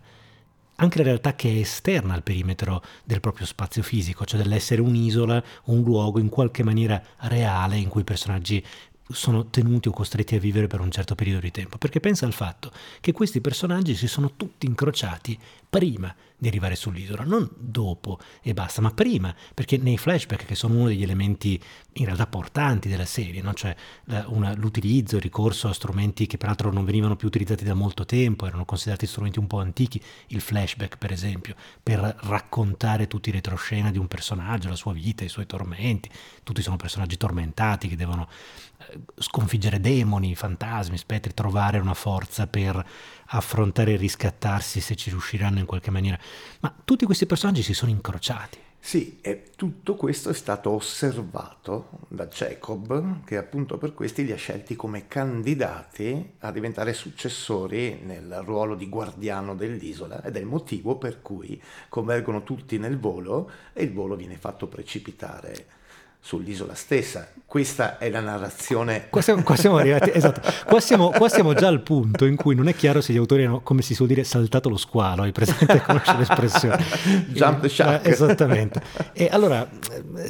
anche 0.75 0.97
la 0.99 1.03
realtà 1.03 1.35
che 1.35 1.49
è 1.49 1.59
esterna 1.59 2.13
al 2.13 2.23
perimetro 2.23 2.83
del 3.03 3.19
proprio 3.19 3.45
spazio 3.45 3.83
fisico, 3.83 4.25
cioè 4.25 4.41
dell'essere 4.41 4.81
un'isola, 4.81 5.43
un 5.65 5.81
luogo 5.81 6.19
in 6.19 6.29
qualche 6.29 6.63
maniera 6.63 7.01
reale 7.21 7.77
in 7.77 7.87
cui 7.89 8.01
i 8.01 8.05
personaggi 8.05 8.63
sono 9.09 9.47
tenuti 9.47 9.89
o 9.89 9.91
costretti 9.91 10.35
a 10.35 10.39
vivere 10.39 10.67
per 10.67 10.79
un 10.79 10.89
certo 10.89 11.15
periodo 11.15 11.41
di 11.41 11.51
tempo, 11.51 11.77
perché 11.77 11.99
pensa 11.99 12.25
al 12.25 12.33
fatto 12.33 12.71
che 12.99 13.11
questi 13.11 13.41
personaggi 13.41 13.95
si 13.95 14.07
sono 14.07 14.33
tutti 14.35 14.65
incrociati 14.65 15.37
prima 15.69 16.13
di 16.41 16.47
arrivare 16.47 16.75
sull'isola, 16.75 17.23
non 17.23 17.47
dopo 17.55 18.17
e 18.41 18.55
basta, 18.55 18.81
ma 18.81 18.89
prima, 18.89 19.31
perché 19.53 19.77
nei 19.77 19.99
flashback, 19.99 20.43
che 20.43 20.55
sono 20.55 20.73
uno 20.73 20.87
degli 20.87 21.03
elementi 21.03 21.61
in 21.93 22.05
realtà 22.05 22.25
portanti 22.25 22.89
della 22.89 23.05
serie, 23.05 23.43
no? 23.43 23.53
cioè 23.53 23.75
una, 24.25 24.55
l'utilizzo, 24.55 25.17
il 25.17 25.21
ricorso 25.21 25.67
a 25.67 25.73
strumenti 25.73 26.25
che 26.25 26.37
peraltro 26.37 26.71
non 26.71 26.83
venivano 26.83 27.15
più 27.15 27.27
utilizzati 27.27 27.63
da 27.63 27.75
molto 27.75 28.05
tempo, 28.05 28.47
erano 28.47 28.65
considerati 28.65 29.05
strumenti 29.05 29.37
un 29.37 29.45
po' 29.45 29.59
antichi, 29.59 30.01
il 30.29 30.41
flashback 30.41 30.97
per 30.97 31.11
esempio, 31.11 31.53
per 31.83 31.99
raccontare 32.21 33.05
tutti 33.05 33.29
i 33.29 33.33
retroscena 33.33 33.91
di 33.91 33.99
un 33.99 34.07
personaggio, 34.07 34.67
la 34.67 34.75
sua 34.75 34.93
vita, 34.93 35.23
i 35.23 35.29
suoi 35.29 35.45
tormenti, 35.45 36.09
tutti 36.41 36.63
sono 36.63 36.75
personaggi 36.75 37.17
tormentati 37.17 37.87
che 37.87 37.95
devono 37.95 38.27
eh, 38.79 38.99
sconfiggere 39.19 39.79
demoni, 39.79 40.33
fantasmi, 40.33 40.97
spettri, 40.97 41.35
trovare 41.35 41.77
una 41.77 41.93
forza 41.93 42.47
per 42.47 42.83
affrontare 43.33 43.93
e 43.93 43.97
riscattarsi 43.97 44.81
se 44.81 44.95
ci 44.95 45.09
riusciranno 45.09 45.59
in 45.59 45.65
qualche 45.65 45.91
maniera. 45.91 46.17
Ma 46.59 46.73
tutti 46.83 47.05
questi 47.05 47.25
personaggi 47.25 47.63
si 47.63 47.73
sono 47.73 47.91
incrociati. 47.91 48.59
Sì, 48.83 49.19
e 49.21 49.51
tutto 49.55 49.95
questo 49.95 50.29
è 50.29 50.33
stato 50.33 50.71
osservato 50.71 51.99
da 52.07 52.25
Jacob, 52.25 53.23
che 53.23 53.37
appunto 53.37 53.77
per 53.77 53.93
questi 53.93 54.25
li 54.25 54.31
ha 54.31 54.37
scelti 54.37 54.75
come 54.75 55.07
candidati 55.07 56.33
a 56.39 56.51
diventare 56.51 56.93
successori 56.93 57.99
nel 58.03 58.41
ruolo 58.43 58.73
di 58.75 58.89
guardiano 58.89 59.55
dell'isola 59.55 60.23
ed 60.23 60.35
è 60.35 60.39
il 60.39 60.47
motivo 60.47 60.97
per 60.97 61.21
cui 61.21 61.61
convergono 61.89 62.43
tutti 62.43 62.79
nel 62.79 62.97
volo 62.97 63.51
e 63.71 63.83
il 63.83 63.93
volo 63.93 64.15
viene 64.15 64.37
fatto 64.37 64.67
precipitare 64.67 65.79
sull'isola 66.21 66.75
stessa. 66.75 67.27
Questa 67.45 67.97
è 67.97 68.09
la 68.09 68.21
narrazione. 68.21 69.09
Qua 69.09 69.21
siamo, 69.21 69.41
qua 69.43 69.55
siamo 69.55 69.77
arrivati, 69.77 70.11
esatto. 70.15 70.41
Qua 70.65 70.79
siamo, 70.79 71.09
qua 71.09 71.27
siamo, 71.27 71.53
già 71.53 71.67
al 71.67 71.81
punto 71.81 72.25
in 72.25 72.37
cui 72.37 72.55
non 72.55 72.67
è 72.69 72.75
chiaro 72.75 73.01
se 73.01 73.11
gli 73.11 73.17
autori 73.17 73.43
hanno, 73.43 73.61
come 73.61 73.81
si 73.81 73.93
suol 73.93 74.07
dire, 74.07 74.23
saltato 74.23 74.69
lo 74.69 74.77
squalo. 74.77 75.23
Hai 75.23 75.31
presente, 75.31 75.81
conosci 75.81 76.15
l'espressione? 76.15 76.85
Jump 77.33 77.61
the 77.61 77.69
shark. 77.69 78.05
Eh, 78.05 78.11
esattamente. 78.11 78.81
E 79.11 79.27
allora, 79.29 79.67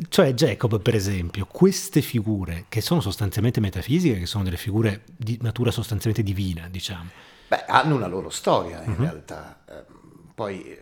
cioè 0.09 0.33
Jacob, 0.33 0.81
per 0.81 0.95
esempio, 0.95 1.45
queste 1.45 2.01
figure 2.01 2.65
che 2.69 2.81
sono 2.81 3.01
sostanzialmente 3.01 3.59
metafisiche, 3.59 4.17
che 4.17 4.25
sono 4.25 4.43
delle 4.43 4.57
figure 4.57 5.03
di 5.15 5.37
natura 5.41 5.69
sostanzialmente 5.69 6.23
divina, 6.23 6.67
diciamo. 6.71 7.09
Beh, 7.49 7.65
hanno 7.67 7.95
una 7.95 8.07
loro 8.07 8.29
storia 8.29 8.81
in 8.83 8.91
uh-huh. 8.93 9.01
realtà. 9.03 9.59
Poi 10.41 10.75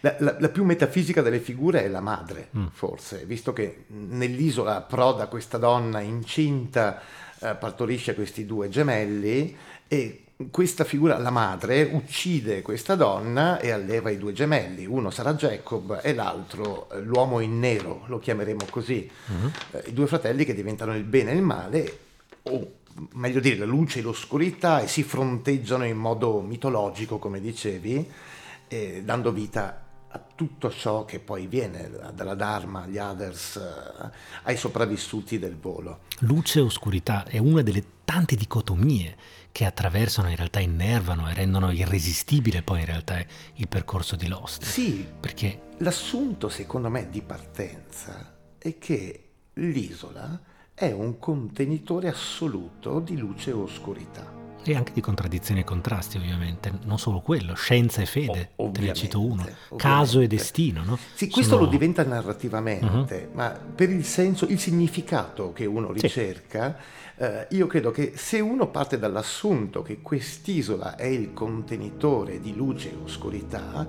la, 0.00 0.16
la, 0.18 0.36
la, 0.38 0.48
più 0.50 0.62
metafisica 0.62 1.22
delle 1.22 1.40
figure 1.40 1.82
è 1.82 1.88
la 1.88 2.02
madre, 2.02 2.50
mm. 2.54 2.66
forse, 2.72 3.24
visto 3.24 3.54
che 3.54 3.84
nell'isola 3.86 4.76
approda 4.76 5.28
questa 5.28 5.56
donna 5.56 6.00
incinta, 6.00 7.00
eh, 7.38 7.54
partorisce 7.54 8.14
questi 8.14 8.44
due 8.44 8.68
gemelli 8.68 9.56
e 9.88 10.24
questa 10.50 10.84
figura, 10.84 11.16
la 11.16 11.30
madre, 11.30 11.88
uccide 11.90 12.60
questa 12.60 12.96
donna 12.96 13.58
e 13.60 13.70
alleva 13.70 14.10
i 14.10 14.18
due 14.18 14.34
gemelli. 14.34 14.84
Uno 14.84 15.08
sarà 15.08 15.32
Jacob 15.32 16.00
e 16.02 16.12
l'altro 16.12 16.90
eh, 16.90 17.00
l'uomo 17.00 17.40
in 17.40 17.58
nero, 17.58 18.02
lo 18.08 18.18
chiameremo 18.18 18.66
così. 18.68 19.10
Mm-hmm. 19.32 19.46
Eh, 19.70 19.84
I 19.86 19.92
due 19.94 20.06
fratelli 20.06 20.44
che 20.44 20.54
diventano 20.54 20.94
il 20.94 21.04
bene 21.04 21.30
e 21.30 21.34
il 21.34 21.42
male, 21.42 21.98
o 22.42 22.72
meglio 23.12 23.40
dire, 23.40 23.56
la 23.56 23.64
luce 23.64 24.00
e 24.00 24.02
l'oscurità, 24.02 24.82
e 24.82 24.86
si 24.86 25.02
fronteggiano 25.02 25.86
in 25.86 25.96
modo 25.96 26.42
mitologico, 26.42 27.16
come 27.18 27.40
dicevi 27.40 28.34
eh, 28.68 29.02
dando 29.04 29.32
vita 29.32 29.82
a 30.08 30.24
tutto 30.34 30.70
ciò 30.70 31.04
che 31.04 31.18
poi 31.18 31.46
viene 31.46 31.90
dalla 32.14 32.34
Dharma 32.34 32.82
agli 32.82 32.98
others, 32.98 33.56
eh, 33.56 34.10
ai 34.44 34.56
sopravvissuti 34.56 35.38
del 35.38 35.56
volo. 35.56 36.00
Luce 36.20 36.60
e 36.60 36.62
oscurità 36.62 37.24
è 37.24 37.38
una 37.38 37.62
delle 37.62 37.84
tante 38.04 38.36
dicotomie 38.36 39.16
che 39.52 39.64
attraversano, 39.64 40.28
in 40.28 40.36
realtà 40.36 40.60
innervano 40.60 41.28
e 41.28 41.34
rendono 41.34 41.70
irresistibile 41.70 42.62
poi 42.62 42.80
in 42.80 42.86
realtà 42.86 43.24
il 43.54 43.68
percorso 43.68 44.16
di 44.16 44.28
Lost. 44.28 44.62
Sì, 44.64 45.06
perché 45.18 45.62
l'assunto 45.78 46.48
secondo 46.48 46.88
me 46.88 47.08
di 47.10 47.22
partenza 47.22 48.36
è 48.58 48.78
che 48.78 49.28
l'isola 49.54 50.40
è 50.74 50.92
un 50.92 51.18
contenitore 51.18 52.08
assoluto 52.08 53.00
di 53.00 53.16
luce 53.16 53.50
e 53.50 53.54
oscurità 53.54 54.35
e 54.72 54.76
anche 54.76 54.92
di 54.92 55.00
contraddizioni 55.00 55.60
e 55.60 55.64
contrasti 55.64 56.16
ovviamente, 56.16 56.72
non 56.84 56.98
solo 56.98 57.20
quello, 57.20 57.54
scienza 57.54 58.02
e 58.02 58.06
fede, 58.06 58.50
o- 58.56 58.70
te 58.70 58.80
ne 58.80 58.92
cito 58.92 59.20
uno, 59.20 59.42
ovviamente. 59.42 59.76
caso 59.76 60.20
e 60.20 60.26
destino. 60.26 60.82
No? 60.84 60.98
Sì, 61.14 61.28
questo 61.28 61.54
Sono... 61.54 61.64
lo 61.64 61.70
diventa 61.70 62.04
narrativamente, 62.04 63.28
uh-huh. 63.30 63.36
ma 63.36 63.50
per 63.50 63.90
il 63.90 64.04
senso, 64.04 64.46
il 64.46 64.58
significato 64.58 65.52
che 65.52 65.66
uno 65.66 65.92
ricerca, 65.92 66.76
sì 66.78 67.04
eh, 67.18 67.46
io 67.50 67.66
credo 67.66 67.90
che 67.90 68.12
se 68.14 68.40
uno 68.40 68.68
parte 68.68 68.98
dall'assunto 68.98 69.80
che 69.80 70.02
quest'isola 70.02 70.96
è 70.96 71.06
il 71.06 71.32
contenitore 71.32 72.40
di 72.40 72.54
luce 72.54 72.90
e 72.90 72.96
oscurità, 73.02 73.86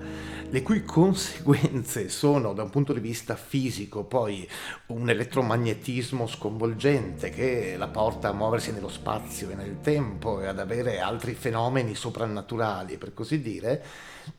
le 0.49 0.61
cui 0.61 0.85
conseguenze 0.85 2.07
sono 2.07 2.53
da 2.53 2.63
un 2.63 2.69
punto 2.69 2.93
di 2.93 3.01
vista 3.01 3.35
fisico 3.35 4.05
poi 4.05 4.47
un 4.87 5.09
elettromagnetismo 5.09 6.25
sconvolgente 6.25 7.29
che 7.29 7.75
la 7.77 7.89
porta 7.89 8.29
a 8.29 8.33
muoversi 8.33 8.71
nello 8.71 8.87
spazio 8.87 9.49
e 9.49 9.55
nel 9.55 9.81
tempo 9.81 10.39
e 10.39 10.45
ad 10.45 10.59
avere 10.59 10.66
altri 10.99 11.33
fenomeni 11.33 11.95
soprannaturali, 11.95 12.97
per 12.97 13.13
così 13.13 13.41
dire, 13.41 13.83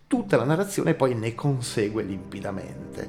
tutta 0.07 0.37
la 0.37 0.45
narrazione 0.45 0.95
poi 0.95 1.15
ne 1.15 1.35
consegue 1.35 2.03
limpidamente. 2.03 3.09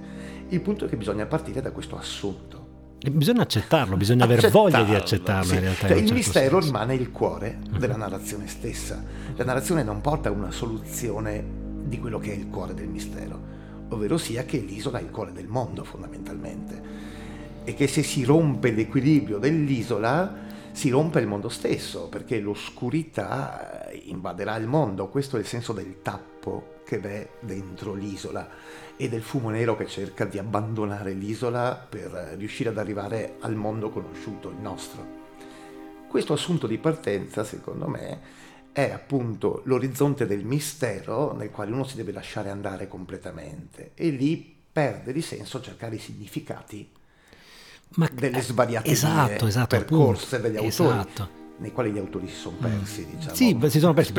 Il 0.50 0.62
punto 0.62 0.86
è 0.86 0.90
che 0.90 0.98
bisogna 0.98 1.26
partire 1.26 1.62
da 1.62 1.72
questo 1.72 1.98
assunto. 1.98 2.58
Bisogna 3.00 3.44
accettarlo, 3.44 3.96
bisogna 3.96 4.26
aver 4.26 4.50
voglia 4.50 4.84
di 4.84 4.94
accettarlo 4.94 5.50
sì. 5.50 5.56
in 5.56 5.62
realtà. 5.62 5.88
Cioè, 5.88 5.98
in 5.98 6.04
il 6.04 6.08
certo 6.08 6.14
mistero 6.14 6.62
senso. 6.62 6.68
rimane 6.68 6.96
il 6.96 7.12
cuore 7.12 7.58
mm. 7.58 7.78
della 7.78 7.96
narrazione 7.96 8.48
stessa. 8.48 9.02
La 9.36 9.46
narrazione 9.46 9.84
non 9.84 10.02
porta 10.02 10.30
a 10.30 10.32
una 10.34 10.52
soluzione 10.52 11.44
di 11.84 11.98
quello 11.98 12.20
che 12.20 12.34
è 12.34 12.36
il 12.36 12.50
cuore 12.50 12.74
del 12.74 12.88
mistero, 12.88 13.40
ovvero 13.90 14.18
sia 14.18 14.44
che 14.44 14.58
l'isola 14.58 15.00
è 15.00 15.02
il 15.02 15.12
cuore 15.12 15.32
del 15.32 15.48
mondo 15.48 15.84
fondamentalmente 15.84 17.00
e 17.64 17.74
che 17.74 17.88
se 17.88 18.04
si 18.04 18.24
rompe 18.24 18.72
l'equilibrio 18.72 19.38
dell'isola 19.38 20.48
si 20.72 20.90
rompe 20.90 21.20
il 21.20 21.28
mondo 21.28 21.50
stesso 21.50 22.08
perché 22.08 22.40
l'oscurità 22.40 23.90
invaderà 24.04 24.56
il 24.56 24.68
mondo, 24.68 25.10
questo 25.10 25.38
è 25.38 25.40
il 25.40 25.46
senso 25.46 25.74
del 25.74 26.02
tappo 26.02 26.78
che 26.86 27.00
v'è 27.00 27.30
dentro 27.40 27.94
l'isola 27.94 28.50
e 28.96 29.10
del 29.10 29.22
fumo 29.22 29.50
nero 29.50 29.76
che 29.76 29.86
cerca 29.86 30.26
di 30.26 30.38
abbandonare 30.38 31.14
l'isola 31.14 31.76
per 31.76 32.36
riuscire 32.38 32.70
ad 32.70 32.78
arrivare 32.78 33.36
al 33.42 33.56
mondo 33.56 33.90
conosciuto, 33.90 34.50
il 34.50 34.58
nostro. 34.58 35.18
Questo 36.08 36.34
assunto 36.34 36.66
di 36.66 36.78
partenza, 36.80 37.44
secondo 37.44 37.88
me, 37.88 38.20
è 38.72 38.90
appunto 38.90 39.62
l'orizzonte 39.66 40.26
del 40.26 40.44
mistero 40.44 41.34
nel 41.34 41.52
quale 41.52 41.72
uno 41.72 41.84
si 41.84 41.96
deve 41.96 42.12
lasciare 42.12 42.50
andare 42.50 42.88
completamente 42.88 43.92
e 43.94 44.10
lì 44.10 44.56
perde 44.72 45.12
di 45.12 45.22
senso 45.22 45.62
cercare 45.62 45.96
i 45.96 46.00
significati 46.00 46.90
Ma, 47.96 48.10
delle 48.14 48.42
svariate 48.42 48.90
esatto, 48.90 49.48
esatto, 49.48 49.68
percorse 49.68 50.36
appunto, 50.36 50.48
degli 50.48 50.58
autori. 50.58 51.00
Esatto 51.00 51.39
nei 51.60 51.72
quali 51.72 51.92
gli 51.92 51.98
autori 51.98 52.28
si 52.28 52.36
sono 52.36 52.56
persi, 52.58 53.02
mm. 53.02 53.16
diciamo. 53.16 53.36
Sì, 53.36 53.58
si 53.70 53.80
sono 53.80 53.94
persi 53.94 54.14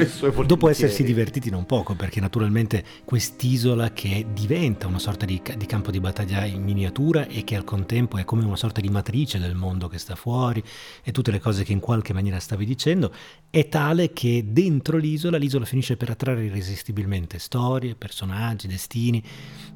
dopo 0.47 0.69
essersi 0.69 1.03
divertiti 1.03 1.51
non 1.51 1.67
poco, 1.67 1.95
perché 1.95 2.21
naturalmente 2.21 2.85
quest'isola 3.05 3.93
che 3.93 4.27
diventa 4.33 4.87
una 4.87 4.99
sorta 4.99 5.25
di, 5.25 5.41
di, 5.57 5.67
campo 5.67 5.91
di 5.91 6.01
battaglia 6.01 6.45
in 6.45 6.63
miniatura 6.63 7.27
e 7.27 7.45
che 7.45 7.57
al 7.57 7.65
contempo 7.65 8.19
è 8.19 8.25
come 8.25 8.45
una 8.45 8.57
sorta 8.57 8.81
di 8.81 8.89
matrice 8.89 9.39
del 9.39 9.55
mondo 9.55 9.89
che 9.89 9.99
sta 9.99 10.15
fuori 10.15 10.63
e 11.03 11.13
tutte 11.13 11.31
le 11.31 11.41
cose 11.41 11.65
che 11.65 11.73
in 11.73 11.81
qualche 11.81 12.13
maniera 12.13 12.39
stavi 12.39 12.65
dicendo, 12.65 13.13
è 13.49 13.69
tale 13.69 14.13
che 14.13 14.45
dentro 14.49 14.99
l'isola, 14.99 15.39
l'isola 15.39 15.65
finisce 15.65 15.97
per 15.97 16.11
attrarre 16.11 16.45
irresistibilmente 16.45 17.39
storie, 17.39 17.95
personaggi, 17.95 18.67
destini, 18.67 19.23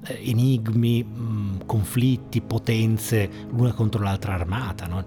eh, 0.06 0.21
enigmi, 0.30 1.02
mh, 1.02 1.23
mm, 1.23 1.61
conflitti, 1.66 2.40
potenze, 2.42 3.28
l'una 3.50 3.73
contro 3.73 4.02
l'altra 4.02 4.35
armata, 4.35 4.87
no? 4.87 5.02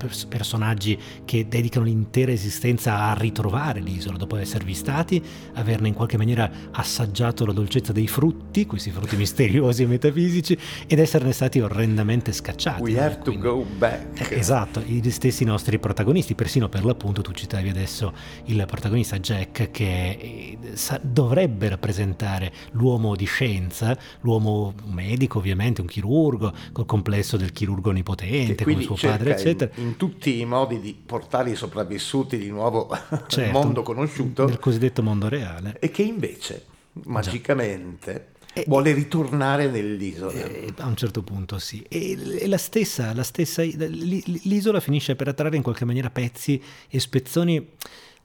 Pers- 0.00 0.24
personaggi 0.24 0.98
che 1.24 1.46
dedicano 1.48 1.84
l'intera 1.84 2.32
esistenza 2.32 2.98
a 3.08 3.14
ritrovare 3.14 3.80
l'isola 3.80 4.16
dopo 4.16 4.36
esservi 4.36 4.74
stati, 4.74 5.22
averne 5.54 5.88
in 5.88 5.94
qualche 5.94 6.16
maniera 6.16 6.50
assaggiato 6.72 7.44
la 7.44 7.52
dolcezza 7.52 7.92
dei 7.92 8.08
frutti, 8.08 8.66
questi 8.66 8.90
frutti 8.90 9.16
misteriosi 9.16 9.82
e 9.82 9.86
metafisici, 9.86 10.56
ed 10.86 10.98
esserne 10.98 11.32
stati 11.32 11.60
orrendamente 11.60 12.32
scacciati. 12.32 12.82
We 12.82 12.98
have 13.00 13.16
to 13.18 13.22
Quindi- 13.32 13.40
go 13.42 13.64
back. 13.78 14.30
eh, 14.30 14.38
Esatto, 14.38 14.80
gli 14.80 15.08
stessi 15.10 15.44
nostri 15.44 15.78
protagonisti, 15.78 16.34
persino 16.34 16.68
per 16.68 16.84
l'appunto 16.84 17.20
tu 17.22 17.32
citavi 17.32 17.68
adesso 17.68 18.12
il 18.46 18.64
protagonista 18.66 19.18
Jack 19.18 19.70
che 19.70 20.10
eh, 20.10 20.58
sa- 20.74 21.00
dovrebbe 21.02 21.68
rappresentare 21.68 22.52
l'uomo 22.72 23.14
di 23.16 23.26
scienza, 23.26 23.96
l'uomo 24.22 24.74
medico 24.86 25.38
ovviamente, 25.38 25.80
un 25.80 25.86
chirurgo, 25.86 26.52
col 26.72 26.86
complesso 26.86 27.36
del 27.36 27.52
chirurgo 27.52 27.90
onnipotente, 27.90 28.64
come 28.64 28.80
suo 28.82 28.96
padre, 29.00 29.34
eccetera. 29.34 29.70
In, 29.76 29.89
tutti 29.96 30.38
i 30.40 30.44
modi 30.44 30.80
di 30.80 30.94
portare 30.94 31.50
i 31.50 31.54
sopravvissuti 31.56 32.36
di 32.38 32.48
nuovo 32.50 32.88
al 33.08 33.24
Certo, 33.28 33.52
mondo 33.58 33.82
conosciuto 33.82 34.46
Nel 34.46 34.58
cosiddetto 34.58 35.02
mondo 35.02 35.28
reale. 35.28 35.76
e 35.80 35.90
che 35.90 36.02
invece 36.02 36.64
magicamente 37.04 38.32
E- 38.52 38.64
vuole 38.66 38.92
ritornare 38.92 39.68
nell'isola. 39.68 40.32
Eh, 40.32 40.72
a 40.78 40.86
un 40.86 40.96
certo 40.96 41.22
punto 41.22 41.58
sì. 41.58 41.84
E, 41.88 42.16
e 42.40 42.48
la 42.48 42.58
stessa, 42.58 43.14
la 43.14 43.22
stessa, 43.22 43.62
l'i- 43.62 44.40
l'isola 44.44 44.80
finisce 44.80 45.14
per 45.16 45.28
attrarre 45.28 45.56
in 45.56 45.62
qualche 45.62 45.84
maniera 45.84 46.10
pezzi 46.10 46.60
e 46.88 46.98
spezzoni. 47.00 47.68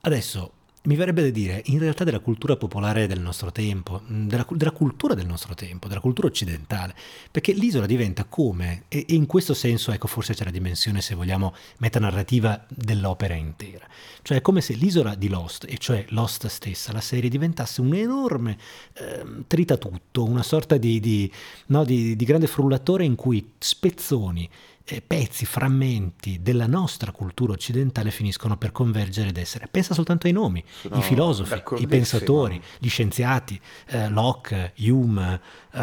Adesso 0.00 0.52
mi 0.86 0.96
verrebbe 0.96 1.22
da 1.22 1.30
dire, 1.30 1.62
in 1.66 1.78
realtà 1.78 2.04
della 2.04 2.20
cultura 2.20 2.56
popolare 2.56 3.06
del 3.06 3.20
nostro 3.20 3.52
tempo, 3.52 4.02
mh, 4.04 4.26
della, 4.26 4.46
della 4.50 4.70
cultura 4.70 5.14
del 5.14 5.26
nostro 5.26 5.54
tempo, 5.54 5.88
della 5.88 6.00
cultura 6.00 6.28
occidentale, 6.28 6.94
perché 7.30 7.52
l'isola 7.52 7.86
diventa 7.86 8.24
come, 8.24 8.84
e, 8.88 9.04
e 9.08 9.14
in 9.14 9.26
questo 9.26 9.54
senso 9.54 9.92
ecco 9.92 10.06
forse 10.06 10.34
c'è 10.34 10.44
la 10.44 10.50
dimensione, 10.50 11.00
se 11.00 11.14
vogliamo, 11.14 11.54
metanarrativa 11.78 12.64
dell'opera 12.68 13.34
intera. 13.34 13.86
Cioè 14.22 14.38
è 14.38 14.40
come 14.40 14.60
se 14.60 14.74
l'isola 14.74 15.14
di 15.14 15.28
Lost, 15.28 15.66
e 15.68 15.76
cioè 15.78 16.04
Lost 16.10 16.46
stessa, 16.46 16.92
la 16.92 17.00
serie, 17.00 17.28
diventasse 17.28 17.80
un 17.80 17.94
enorme 17.94 18.56
ehm, 18.94 19.44
tritatutto, 19.46 20.24
una 20.24 20.42
sorta 20.42 20.76
di, 20.76 21.00
di, 21.00 21.30
no, 21.66 21.84
di- 21.84 22.16
di 22.16 22.24
grande 22.24 22.46
frullatore 22.46 23.04
in 23.04 23.14
cui 23.16 23.52
spezzoni, 23.58 24.44
eh, 24.44 24.75
pezzi, 25.04 25.44
frammenti 25.46 26.40
della 26.40 26.66
nostra 26.66 27.10
cultura 27.10 27.52
occidentale 27.52 28.10
finiscono 28.12 28.56
per 28.56 28.70
convergere 28.70 29.30
ed 29.30 29.36
essere. 29.36 29.66
Pensa 29.68 29.94
soltanto 29.94 30.28
ai 30.28 30.32
nomi, 30.32 30.62
Sono 30.80 30.98
i 30.98 31.02
filosofi, 31.02 31.60
i 31.78 31.86
pensatori, 31.88 32.62
gli 32.78 32.88
scienziati, 32.88 33.60
eh, 33.86 34.08
Locke, 34.08 34.72
Hume, 34.78 35.40
eh. 35.72 35.78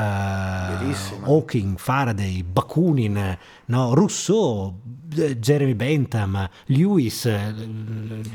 Hawking, 1.23 1.77
Faraday, 1.77 2.43
Bakunin, 2.43 3.37
no, 3.65 3.93
Rousseau, 3.93 4.79
eh, 5.17 5.37
Jeremy 5.37 5.73
Bentham, 5.73 6.49
Lewis. 6.67 7.25
eh, 7.25 7.53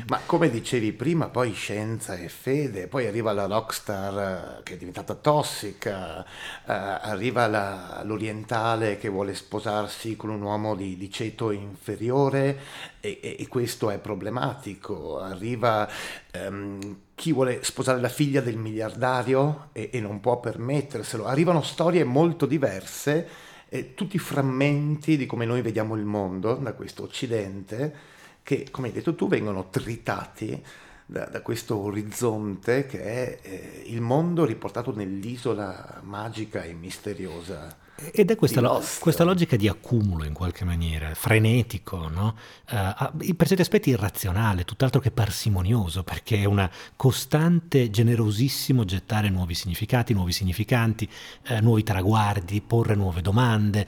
Ma 0.08 0.20
come 0.26 0.50
dicevi 0.50 0.92
prima, 0.92 1.28
poi 1.28 1.52
scienza 1.52 2.14
e 2.16 2.28
fede, 2.28 2.88
poi 2.88 3.06
arriva 3.06 3.32
la 3.32 3.46
rockstar 3.46 4.58
eh, 4.58 4.62
che 4.62 4.74
è 4.74 4.76
diventata 4.76 5.14
tossica, 5.14 6.22
eh, 6.24 6.26
arriva 6.66 7.46
la- 7.46 8.02
l'orientale 8.04 8.98
che 8.98 9.08
vuole 9.08 9.34
sposarsi 9.34 10.14
con 10.16 10.28
un 10.30 10.42
uomo 10.42 10.56
di, 10.74 10.96
di 10.96 11.10
ceto 11.10 11.50
inferiore 11.50 12.58
e, 13.00 13.18
e- 13.22 13.36
e 13.38 13.48
questo 13.48 13.90
è 13.90 13.98
problematico, 13.98 15.18
arriva 15.18 15.88
ehm, 16.30 16.96
chi 17.14 17.32
vuole 17.32 17.62
sposare 17.62 18.00
la 18.00 18.08
figlia 18.08 18.40
del 18.40 18.56
miliardario 18.56 19.68
e, 19.72 19.90
e 19.92 20.00
non 20.00 20.20
può 20.20 20.40
permetterselo, 20.40 21.24
arrivano 21.24 21.62
storie 21.62 22.04
molto 22.04 22.46
diverse, 22.46 23.28
eh, 23.68 23.94
tutti 23.94 24.18
frammenti 24.18 25.16
di 25.16 25.26
come 25.26 25.44
noi 25.44 25.62
vediamo 25.62 25.94
il 25.94 26.04
mondo 26.04 26.54
da 26.54 26.72
questo 26.72 27.02
occidente 27.02 28.16
che, 28.42 28.68
come 28.70 28.88
hai 28.88 28.92
detto 28.94 29.14
tu, 29.14 29.28
vengono 29.28 29.68
tritati 29.68 30.62
da, 31.04 31.24
da 31.26 31.40
questo 31.40 31.76
orizzonte 31.76 32.86
che 32.86 33.02
è 33.02 33.38
eh, 33.42 33.82
il 33.86 34.00
mondo 34.00 34.44
riportato 34.44 34.94
nell'isola 34.94 36.00
magica 36.02 36.62
e 36.62 36.72
misteriosa. 36.74 37.86
Ed 38.12 38.30
è 38.30 38.36
questa, 38.36 38.60
lo- 38.60 38.80
questa 39.00 39.24
logica 39.24 39.56
di 39.56 39.66
accumulo 39.66 40.22
in 40.24 40.32
qualche 40.32 40.64
maniera, 40.64 41.12
frenetico, 41.14 42.08
no? 42.08 42.36
A- 42.66 43.12
per 43.36 43.46
certi 43.48 43.62
aspetti 43.62 43.90
irrazionale, 43.90 44.64
tutt'altro 44.64 45.00
che 45.00 45.10
parsimonioso, 45.10 46.04
perché 46.04 46.38
è 46.42 46.44
una 46.44 46.70
costante, 46.94 47.90
generosissimo 47.90 48.84
gettare 48.84 49.30
nuovi 49.30 49.54
significati, 49.54 50.12
nuovi 50.14 50.30
significanti, 50.32 51.08
eh, 51.48 51.60
nuovi 51.60 51.82
traguardi, 51.82 52.60
porre 52.60 52.94
nuove 52.94 53.20
domande, 53.20 53.80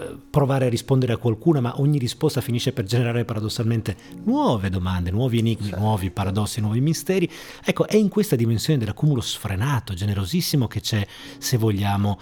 eh, 0.00 0.16
provare 0.30 0.64
a 0.66 0.68
rispondere 0.70 1.12
a 1.12 1.16
qualcuna, 1.18 1.60
ma 1.60 1.78
ogni 1.78 1.98
risposta 1.98 2.40
finisce 2.40 2.72
per 2.72 2.84
generare 2.86 3.26
paradossalmente 3.26 3.96
nuove 4.24 4.70
domande, 4.70 5.10
nuovi 5.10 5.40
enigmi, 5.40 5.64
Certo. 5.64 5.78
nuovi 5.78 6.10
paradossi, 6.10 6.60
nuovi 6.62 6.80
misteri. 6.80 7.30
Ecco, 7.62 7.86
è 7.86 7.96
in 7.96 8.08
questa 8.08 8.34
dimensione 8.36 8.78
dell'accumulo 8.78 9.20
sfrenato, 9.20 9.92
generosissimo, 9.92 10.66
che 10.68 10.80
c'è, 10.80 11.06
se 11.36 11.56
vogliamo, 11.58 12.18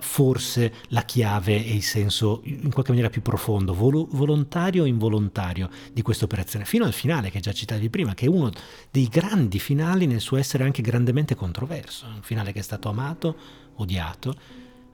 forse 0.00 0.72
la 0.92 1.02
chiave 1.02 1.64
e 1.64 1.72
il 1.74 1.82
senso 1.82 2.40
in 2.44 2.70
qualche 2.72 2.90
maniera 2.90 3.10
più 3.10 3.22
profondo, 3.22 3.74
volo- 3.74 4.08
volontario 4.10 4.82
o 4.82 4.86
involontario 4.86 5.70
di 5.92 6.02
questa 6.02 6.24
operazione, 6.24 6.64
fino 6.64 6.84
al 6.84 6.92
finale 6.92 7.30
che 7.30 7.40
già 7.40 7.52
citavi 7.52 7.88
prima, 7.90 8.14
che 8.14 8.26
è 8.26 8.28
uno 8.28 8.50
dei 8.90 9.06
grandi 9.06 9.58
finali 9.58 10.06
nel 10.06 10.20
suo 10.20 10.36
essere 10.36 10.64
anche 10.64 10.82
grandemente 10.82 11.34
controverso, 11.34 12.06
un 12.06 12.22
finale 12.22 12.52
che 12.52 12.58
è 12.58 12.62
stato 12.62 12.88
amato, 12.88 13.36
odiato, 13.76 14.30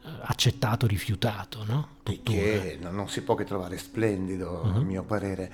eh, 0.04 0.08
accettato, 0.24 0.86
rifiutato, 0.86 1.64
no? 1.66 1.88
Tuttora. 2.02 2.36
che 2.38 2.78
non 2.80 3.08
si 3.08 3.22
può 3.22 3.34
che 3.34 3.44
trovare 3.44 3.78
splendido, 3.78 4.62
a 4.62 4.78
Mhm. 4.78 4.86
mio 4.86 5.02
parere. 5.02 5.50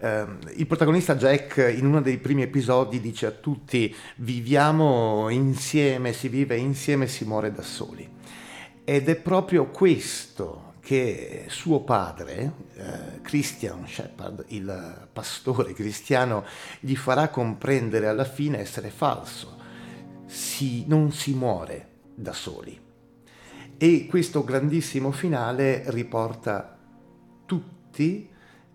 Ehm, 0.00 0.38
il 0.56 0.66
protagonista 0.66 1.14
Jack 1.14 1.72
in 1.78 1.86
uno 1.86 2.02
dei 2.02 2.18
primi 2.18 2.42
episodi 2.42 3.00
dice 3.00 3.26
a 3.26 3.30
tutti 3.30 3.94
viviamo 4.16 5.28
insieme, 5.30 6.12
si 6.12 6.28
vive 6.28 6.56
insieme, 6.56 7.06
si 7.06 7.24
muore 7.24 7.52
da 7.52 7.62
soli. 7.62 8.06
Ed 8.84 9.08
è 9.08 9.16
proprio 9.16 9.68
questo 9.68 10.74
che 10.80 11.46
suo 11.48 11.80
padre, 11.80 12.52
eh, 12.74 13.20
Christian 13.22 13.88
Shepard, 13.88 14.44
il 14.48 15.08
pastore 15.10 15.72
cristiano, 15.72 16.44
gli 16.80 16.94
farà 16.94 17.30
comprendere 17.30 18.06
alla 18.06 18.24
fine 18.24 18.58
essere 18.58 18.90
falso. 18.90 19.56
Si- 20.26 20.84
non 20.86 21.12
si 21.12 21.32
muore 21.32 21.88
da 22.14 22.34
soli. 22.34 22.78
E 23.78 24.06
questo 24.06 24.44
grandissimo 24.44 25.10
finale 25.10 25.84
riporta 25.86 26.76
tutti 27.46 28.28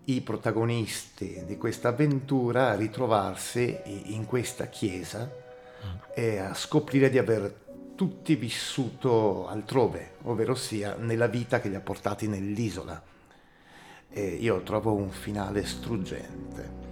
i 0.06 0.20
protagonisti 0.22 1.44
di 1.46 1.56
questa 1.56 1.88
avventura 1.88 2.70
a 2.70 2.74
ritrovarsi 2.74 3.78
in 3.84 4.26
questa 4.26 4.66
chiesa 4.66 5.30
e 6.12 6.38
a 6.38 6.52
scoprire 6.54 7.08
di 7.08 7.18
aver 7.18 7.68
tutti 8.00 8.34
vissuto 8.34 9.46
altrove, 9.46 10.12
ovvero 10.22 10.54
sia 10.54 10.96
nella 10.96 11.26
vita 11.26 11.60
che 11.60 11.68
li 11.68 11.74
ha 11.74 11.82
portati 11.82 12.28
nell'isola. 12.28 13.02
E 14.08 14.26
io 14.26 14.62
trovo 14.62 14.94
un 14.94 15.10
finale 15.10 15.66
struggente. 15.66 16.89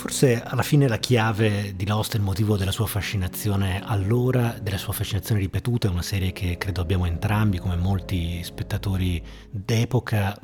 Forse 0.00 0.42
alla 0.42 0.62
fine 0.62 0.88
la 0.88 0.96
chiave 0.96 1.76
di 1.76 1.86
Lost, 1.86 2.14
il 2.14 2.22
motivo 2.22 2.56
della 2.56 2.72
sua 2.72 2.86
fascinazione 2.86 3.82
allora, 3.84 4.56
della 4.58 4.78
sua 4.78 4.94
fascinazione 4.94 5.42
ripetuta, 5.42 5.88
è 5.88 5.90
una 5.90 6.00
serie 6.00 6.32
che 6.32 6.56
credo 6.56 6.80
abbiamo 6.80 7.04
entrambi, 7.04 7.58
come 7.58 7.76
molti 7.76 8.42
spettatori 8.42 9.22
d'epoca, 9.50 10.34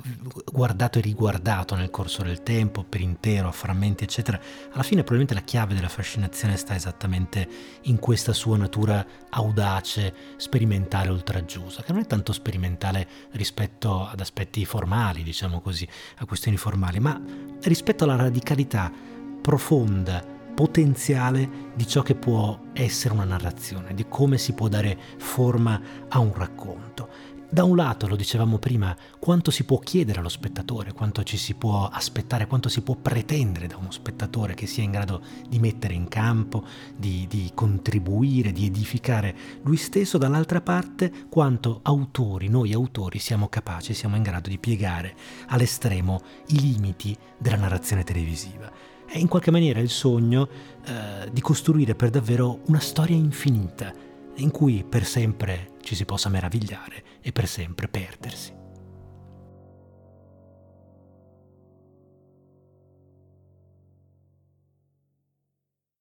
guardato 0.53 0.99
e 0.99 1.01
riguardato 1.01 1.75
nel 1.75 1.89
corso 1.89 2.23
del 2.23 2.43
tempo, 2.43 2.85
per 2.85 3.01
intero, 3.01 3.49
a 3.49 3.51
frammenti, 3.51 4.05
eccetera. 4.05 4.39
Alla 4.73 4.83
fine 4.83 5.01
probabilmente 5.01 5.33
la 5.33 5.41
chiave 5.41 5.75
della 5.75 5.89
fascinazione 5.89 6.59
sta 6.59 6.75
esattamente 6.75 7.49
in 7.85 7.99
questa 7.99 8.35
sua 8.35 8.59
natura 8.59 9.07
audace, 9.31 10.15
sperimentale, 10.37 11.09
oltraggiosa, 11.09 11.83
che 11.83 11.93
non 11.93 12.03
è 12.03 12.07
tanto 12.07 12.35
sperimentale 12.35 13.09
rispetto 13.31 14.07
ad 14.07 14.21
aspetti 14.21 14.67
formali, 14.67 15.23
diciamo 15.23 15.63
così, 15.63 15.89
a 16.19 16.27
questioni 16.27 16.59
formali, 16.59 17.01
ma 17.01 17.19
rispetto 17.63 18.05
alla 18.05 18.17
radicalità 18.17 19.15
profonda, 19.47 20.25
potenziale 20.57 21.71
di 21.77 21.87
ciò 21.87 22.03
che 22.03 22.17
può 22.17 22.59
essere 22.73 23.15
una 23.15 23.23
narrazione, 23.23 23.95
di 23.95 24.09
come 24.09 24.39
si 24.39 24.55
può 24.55 24.67
dare 24.67 24.99
forma 25.19 25.81
a 26.09 26.19
un 26.19 26.35
racconto. 26.35 27.09
Da 27.49 27.63
un 27.63 27.77
lato, 27.77 28.09
lo 28.09 28.17
dicevamo 28.17 28.59
prima, 28.59 28.97
quanto 29.21 29.53
si 29.53 29.63
può 29.63 29.79
chiedere 29.79 30.19
allo 30.19 30.29
spettatore, 30.29 30.93
quanto 30.93 31.23
ci 31.23 31.37
si 31.37 31.55
può 31.55 31.87
aspettare, 31.87 32.49
quanto 32.49 32.69
si 32.69 32.81
può 32.81 32.97
pretendere 32.97 33.69
da 33.69 33.77
uno 33.77 33.93
spettatore 33.93 34.55
che 34.55 34.67
sia 34.67 34.83
in 34.83 34.91
grado 34.91 35.23
di 35.49 35.61
mettere 35.61 35.95
in 35.95 36.09
campo, 36.09 36.65
di, 36.97 37.29
di 37.29 37.53
contribuire, 37.55 38.51
di 38.51 38.67
edificare 38.67 39.33
lui 39.63 39.77
stesso, 39.77 40.19
dall'altra 40.19 40.61
parte 40.61 41.29
quanto 41.29 41.79
autori, 41.85 42.49
noi 42.49 42.73
autori 42.73 43.21
siamo 43.21 43.47
capaci, 43.47 43.95
siamo 43.95 44.17
in 44.17 44.25
grado 44.25 44.49
di 44.49 44.59
piegare 44.59 45.15
all'estremo 45.47 46.21
i 46.49 46.61
limiti 46.61 47.17
della 47.39 47.59
narrazione 47.59 48.03
televisiva. 48.03 48.96
È 49.07 49.19
in 49.19 49.29
qualche 49.29 49.51
maniera 49.51 49.81
il 49.81 49.89
sogno 49.89 50.49
eh, 50.85 51.31
di 51.31 51.41
costruire 51.41 51.95
per 51.95 52.11
davvero 52.11 52.61
una 52.67 52.81
storia 52.81 53.17
infinita 53.17 53.93
in 54.37 54.51
cui 54.51 54.85
per 54.87 55.05
sempre 55.05 55.75
ci 55.81 55.95
si 55.95 56.05
possa 56.05 56.29
meravigliare 56.29 57.03
e 57.23 57.33
per 57.33 57.47
sempre 57.47 57.89
perdersi. 57.89 58.56